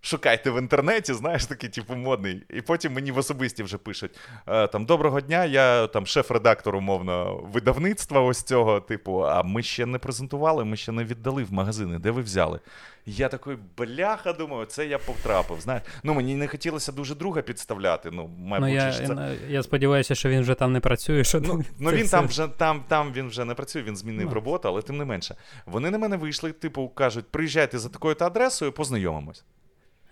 [0.00, 2.42] Шукайте в інтернеті, знаєш, такий, типу, модний.
[2.50, 4.10] І потім мені в особисті вже пишуть:
[4.46, 9.86] е, там, доброго дня, я там шеф-редактор, умовно, видавництва ось цього, типу, а ми ще
[9.86, 12.60] не презентували, ми ще не віддали в магазини, де ви взяли?
[13.06, 15.60] І я такий, бляха, думаю, це я потрапив.
[15.60, 18.10] Знаєш, ну мені не хотілося дуже друга підставляти.
[18.12, 19.02] Ну, мабуть, Ну, я, це...
[19.02, 21.24] я, я сподіваюся, що він вже там не працює.
[21.24, 24.26] Що Ну, ну він все- там вже там, там він вже не працює, він змінив
[24.28, 24.34] Ну.
[24.34, 25.36] роботу, але тим не менше.
[25.66, 29.44] Вони на мене вийшли, типу, кажуть, приїжджайте за такою-то адресою, познайомимось.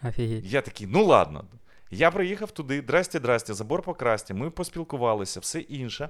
[0.09, 0.45] Офігеть.
[0.45, 1.45] Я такий, ну ладно.
[1.91, 6.09] Я приїхав туди, здрасте, здрасте, забор по красті, ми поспілкувалися, все інше.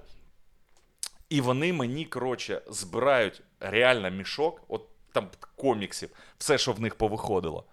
[1.28, 4.82] І вони мені, коротше, збирають реально мішок, от
[5.12, 7.64] там коміксів, все, що в них повиходило.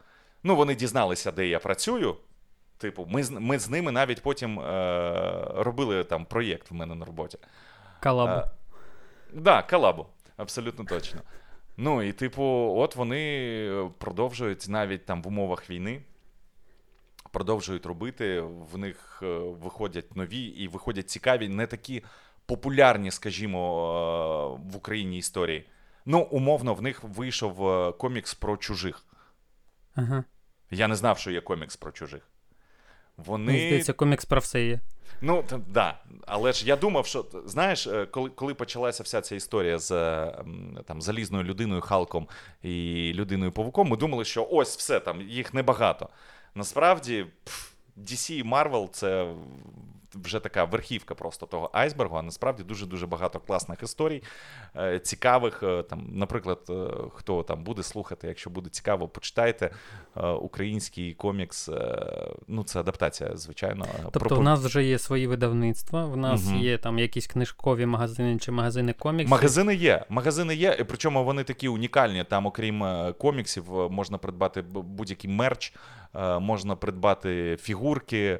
[0.43, 2.17] Ну, вони дізналися, де я працюю.
[2.78, 7.38] Типу, ми, ми з ними навіть потім е, робили там проєкт в мене на роботі.
[7.99, 8.32] Калабу.
[8.32, 8.55] Так,
[9.34, 10.05] да, колабу,
[10.38, 11.21] абсолютно точно.
[11.78, 12.43] Ну, і, типу,
[12.78, 16.01] от вони продовжують навіть там в умовах війни.
[17.34, 22.04] Продовжують робити, в них е, виходять нові і виходять цікаві, не такі
[22.46, 23.60] популярні, скажімо,
[24.60, 25.66] е, в Україні історії.
[26.06, 29.06] Ну, умовно, в них вийшов е, комікс про чужих.
[29.96, 30.24] Ага.
[30.72, 32.22] Я не знав, що є комікс про чужих.
[33.18, 33.46] Вони...
[33.46, 34.80] Мені здається, комікс про все є.
[35.22, 36.00] Ну, та, да.
[36.28, 39.90] Але ж я думав, що знаєш, коли, коли почалася вся ця історія з
[40.86, 42.28] там, залізною людиною, Халком
[42.62, 46.10] і людиною Павуком, ми думали, що ось все там, їх небагато.
[46.56, 47.26] Насправді,
[47.97, 49.34] DC і Marvel це
[50.16, 54.24] вже така верхівка просто того айсбергу, а насправді дуже-дуже багато класних історій,
[54.76, 55.64] е, цікавих.
[55.64, 59.72] е, Там, наприклад, е, хто там буде слухати, якщо буде цікаво, почитайте
[60.41, 61.70] український комікс.
[62.47, 63.86] Ну, це адаптація, звичайно.
[64.03, 66.57] Тобто про- в нас вже є свої видавництва, в нас Мгм.
[66.57, 69.32] є там якісь книжкові магазини чи магазини коміксів.
[69.32, 70.05] Магазини є.
[70.09, 72.24] Магазини є, і причому вони такі унікальні.
[72.24, 72.86] Там, окрім
[73.18, 75.74] коміксів, можна придбати будь-який мерч,
[76.39, 78.39] можна придбати фігурки.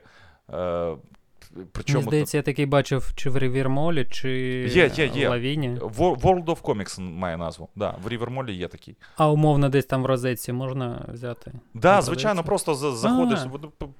[1.72, 4.30] Причому Мені здається, я такий бачив чи в Рівірмолі, чи
[4.70, 5.28] Є, є, є.
[5.28, 5.70] в Лавіні.
[5.80, 7.70] World of Comics має назву.
[7.76, 8.95] Да, в Рівермолі є такий.
[9.18, 11.51] А умовно десь там в розетці можна взяти.
[11.74, 13.49] Да, звичайно, просто заходиш, А.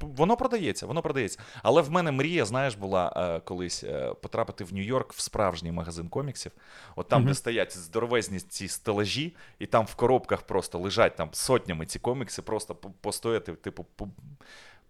[0.02, 1.40] воно- продається, воно продається.
[1.64, 6.08] Але в мене мрія, знаєш, була е, колись е, потрапити в Нью-Йорк в справжній магазин
[6.10, 6.52] коміксів.
[6.96, 7.28] От там, Мгм.
[7.30, 12.42] де стоять здоровезні ці стелажі, і там в коробках просто лежать там сотнями ці комікси,
[12.42, 13.86] просто постояти, типу,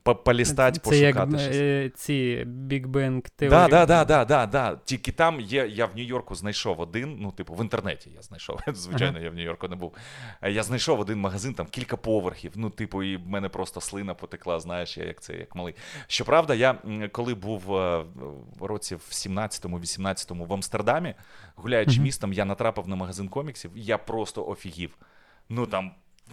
[0.04, 1.42] по- по- полістати, Це як щось.
[1.56, 2.14] е, ці
[2.48, 3.70] Big Bang Да, Theory.
[3.70, 4.76] да, да, да, да, да.
[4.86, 5.68] Тільки там є.
[5.68, 7.18] Я в Нью-Йорку знайшов один.
[7.20, 8.60] Ну, типу, в інтернеті я знайшов.
[8.68, 9.94] Звичайно, я в Нью-Йорку не був.
[10.42, 12.52] Е, Я знайшов один магазин, там кілька поверхів.
[12.56, 14.60] Ну, типу, і в мене просто слина потекла.
[14.60, 15.76] Знаєш, я як це як малий.
[16.08, 16.76] Щоправда, я
[17.12, 18.06] коли був е,
[18.60, 21.14] в році в 17-18 в Амстердамі,
[21.56, 23.72] гуляючи містом, я натрапив на магазин коміксів.
[23.76, 24.98] і Я просто офігів.
[25.50, 25.92] Ну там.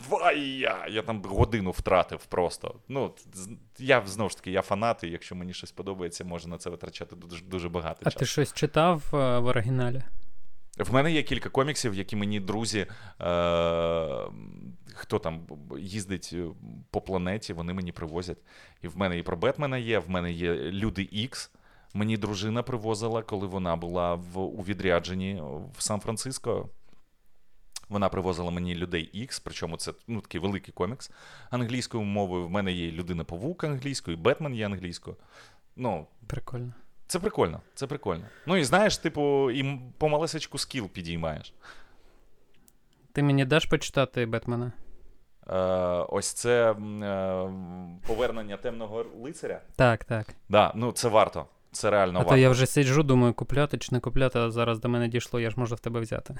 [0.08, 0.86] Вая!
[0.90, 2.74] Я там годину втратив просто.
[2.88, 3.14] Ну,
[3.78, 7.16] я знову ж таки, я фанат, і якщо мені щось подобається, можна на це витрачати
[7.16, 8.18] дуже, дуже багато А часу.
[8.18, 10.02] ти щось читав е, в оригіналі?
[10.78, 12.86] В мене є кілька коміксів, які мені друзі, е-
[14.94, 15.46] хто там
[15.78, 16.46] їздить е,
[16.90, 18.38] по планеті, вони мені привозять.
[18.82, 21.50] І в мене і про Бетмена є, в мене є Люди Ікс.
[21.94, 25.42] Мені дружина привозила, коли вона була в, у відрядженні
[25.76, 26.68] в Сан-Франциско.
[27.90, 31.10] Вона привозила мені людей Ікс, причому це ну, такий великий комікс
[31.50, 32.46] англійською мовою.
[32.46, 35.16] В мене є людина Павук англійською, і Бетмен є англійською.
[35.76, 36.72] Ну, Прикольно.
[37.06, 38.24] це прикольно, це прикольно.
[38.46, 41.54] Ну і знаєш, типу, і помалесечку скіл підіймаєш.
[43.12, 44.72] Ти мені даш почитати Бетмена?
[45.48, 45.56] Е,
[46.08, 46.76] ось це е,
[48.06, 49.60] повернення темного лицаря.
[49.76, 50.26] Так, так.
[50.48, 51.46] Да, ну це варто.
[51.72, 52.30] Це реально а варто.
[52.30, 55.50] то я вже сиджу, думаю, купляти чи не купляти, а зараз до мене дійшло, я
[55.50, 56.36] ж можу в тебе взяти.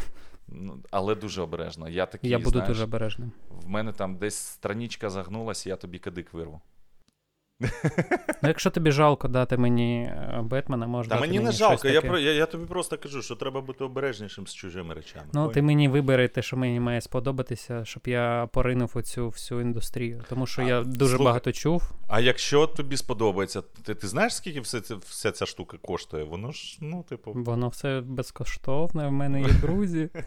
[0.49, 1.89] Ну, але дуже обережно.
[1.89, 3.33] Я такий, я буду знаєш, дуже обережним.
[3.51, 6.61] в мене там десь страничка загнулася, я тобі кадик вирву.
[8.43, 12.01] Ну, якщо тобі жалко дати мені е, Бетмена, можеш Та дати мені не жалко, я,
[12.01, 15.27] про, я, я тобі просто кажу, що треба бути обережнішим з чужими речами.
[15.33, 15.55] Ну, Ой.
[15.55, 20.25] ти мені вибери те, що мені має сподобатися, щоб я поринув у цю всю індустрію.
[20.29, 21.91] Тому що А, я дуже слухай, багато чув.
[22.09, 26.25] А якщо тобі сподобається, ти, ти знаєш, скільки все це, вся ця штука коштує?
[26.25, 27.33] Воно ж, ну, типу.
[27.35, 30.09] Воно все безкоштовне, в мене є друзі.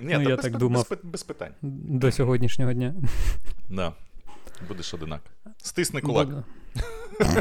[0.00, 0.86] Ні, Ну, я без, так думав.
[0.90, 1.52] Без, без питань.
[1.62, 2.94] До сьогоднішнього дня.
[3.70, 3.92] Да.
[4.68, 5.20] Будеш одинак.
[5.56, 6.28] Стисни кулак.
[6.28, 6.44] Буду.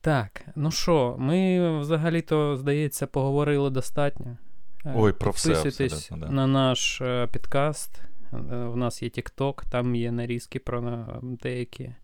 [0.00, 4.36] Так, ну що, ми взагалі-то, здається, поговорили достатньо.
[4.84, 6.28] Е, Ой, про все Підписуйтесь да.
[6.28, 8.00] на наш е, підкаст.
[8.32, 11.94] Е, В нас є TikTok, там є нарізки про е, деякі.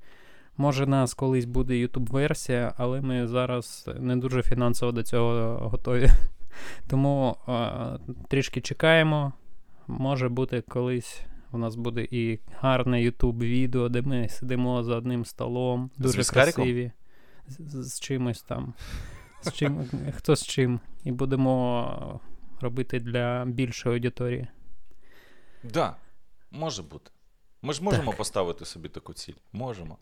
[0.56, 6.10] Може, нас колись буде YouTube-версія, але ми зараз не дуже фінансово до цього готові.
[6.86, 7.98] Тому е,
[8.28, 9.32] трішки чекаємо.
[9.86, 15.24] Може бути, колись у нас буде і гарне YouTube відео, де ми сидимо за одним
[15.24, 16.64] столом, дуже віскариком?
[16.64, 16.92] красиві,
[17.48, 18.74] з, з- з чимось там.
[19.42, 19.84] З чим,
[20.16, 20.80] хто з чим.
[21.04, 22.20] І будемо
[22.60, 24.46] робити для більшої аудиторії.
[25.62, 25.96] Да,
[26.50, 27.10] може бути.
[27.62, 29.34] Ми ж можемо поставити собі таку ціль.
[29.52, 29.98] Можемо.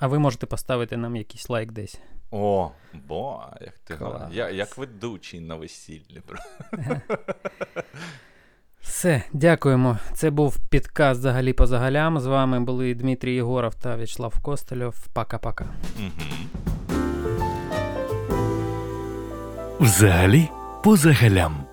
[0.00, 2.00] А ви можете поставити нам якийсь лайк десь.
[2.30, 2.70] О,
[3.08, 3.98] бо, як ти.
[4.32, 6.22] Я, як ведучий на весіллі.
[8.80, 9.98] Все, дякуємо.
[10.12, 12.20] Це був підкаст взагалі по загалям.
[12.20, 15.06] З вами були Дмитрій Єгоров та В'ячеслав Костельов.
[15.14, 15.64] Пока-пока.
[15.98, 16.10] Угу.
[19.80, 20.48] Взагалі
[20.84, 21.69] по загалям.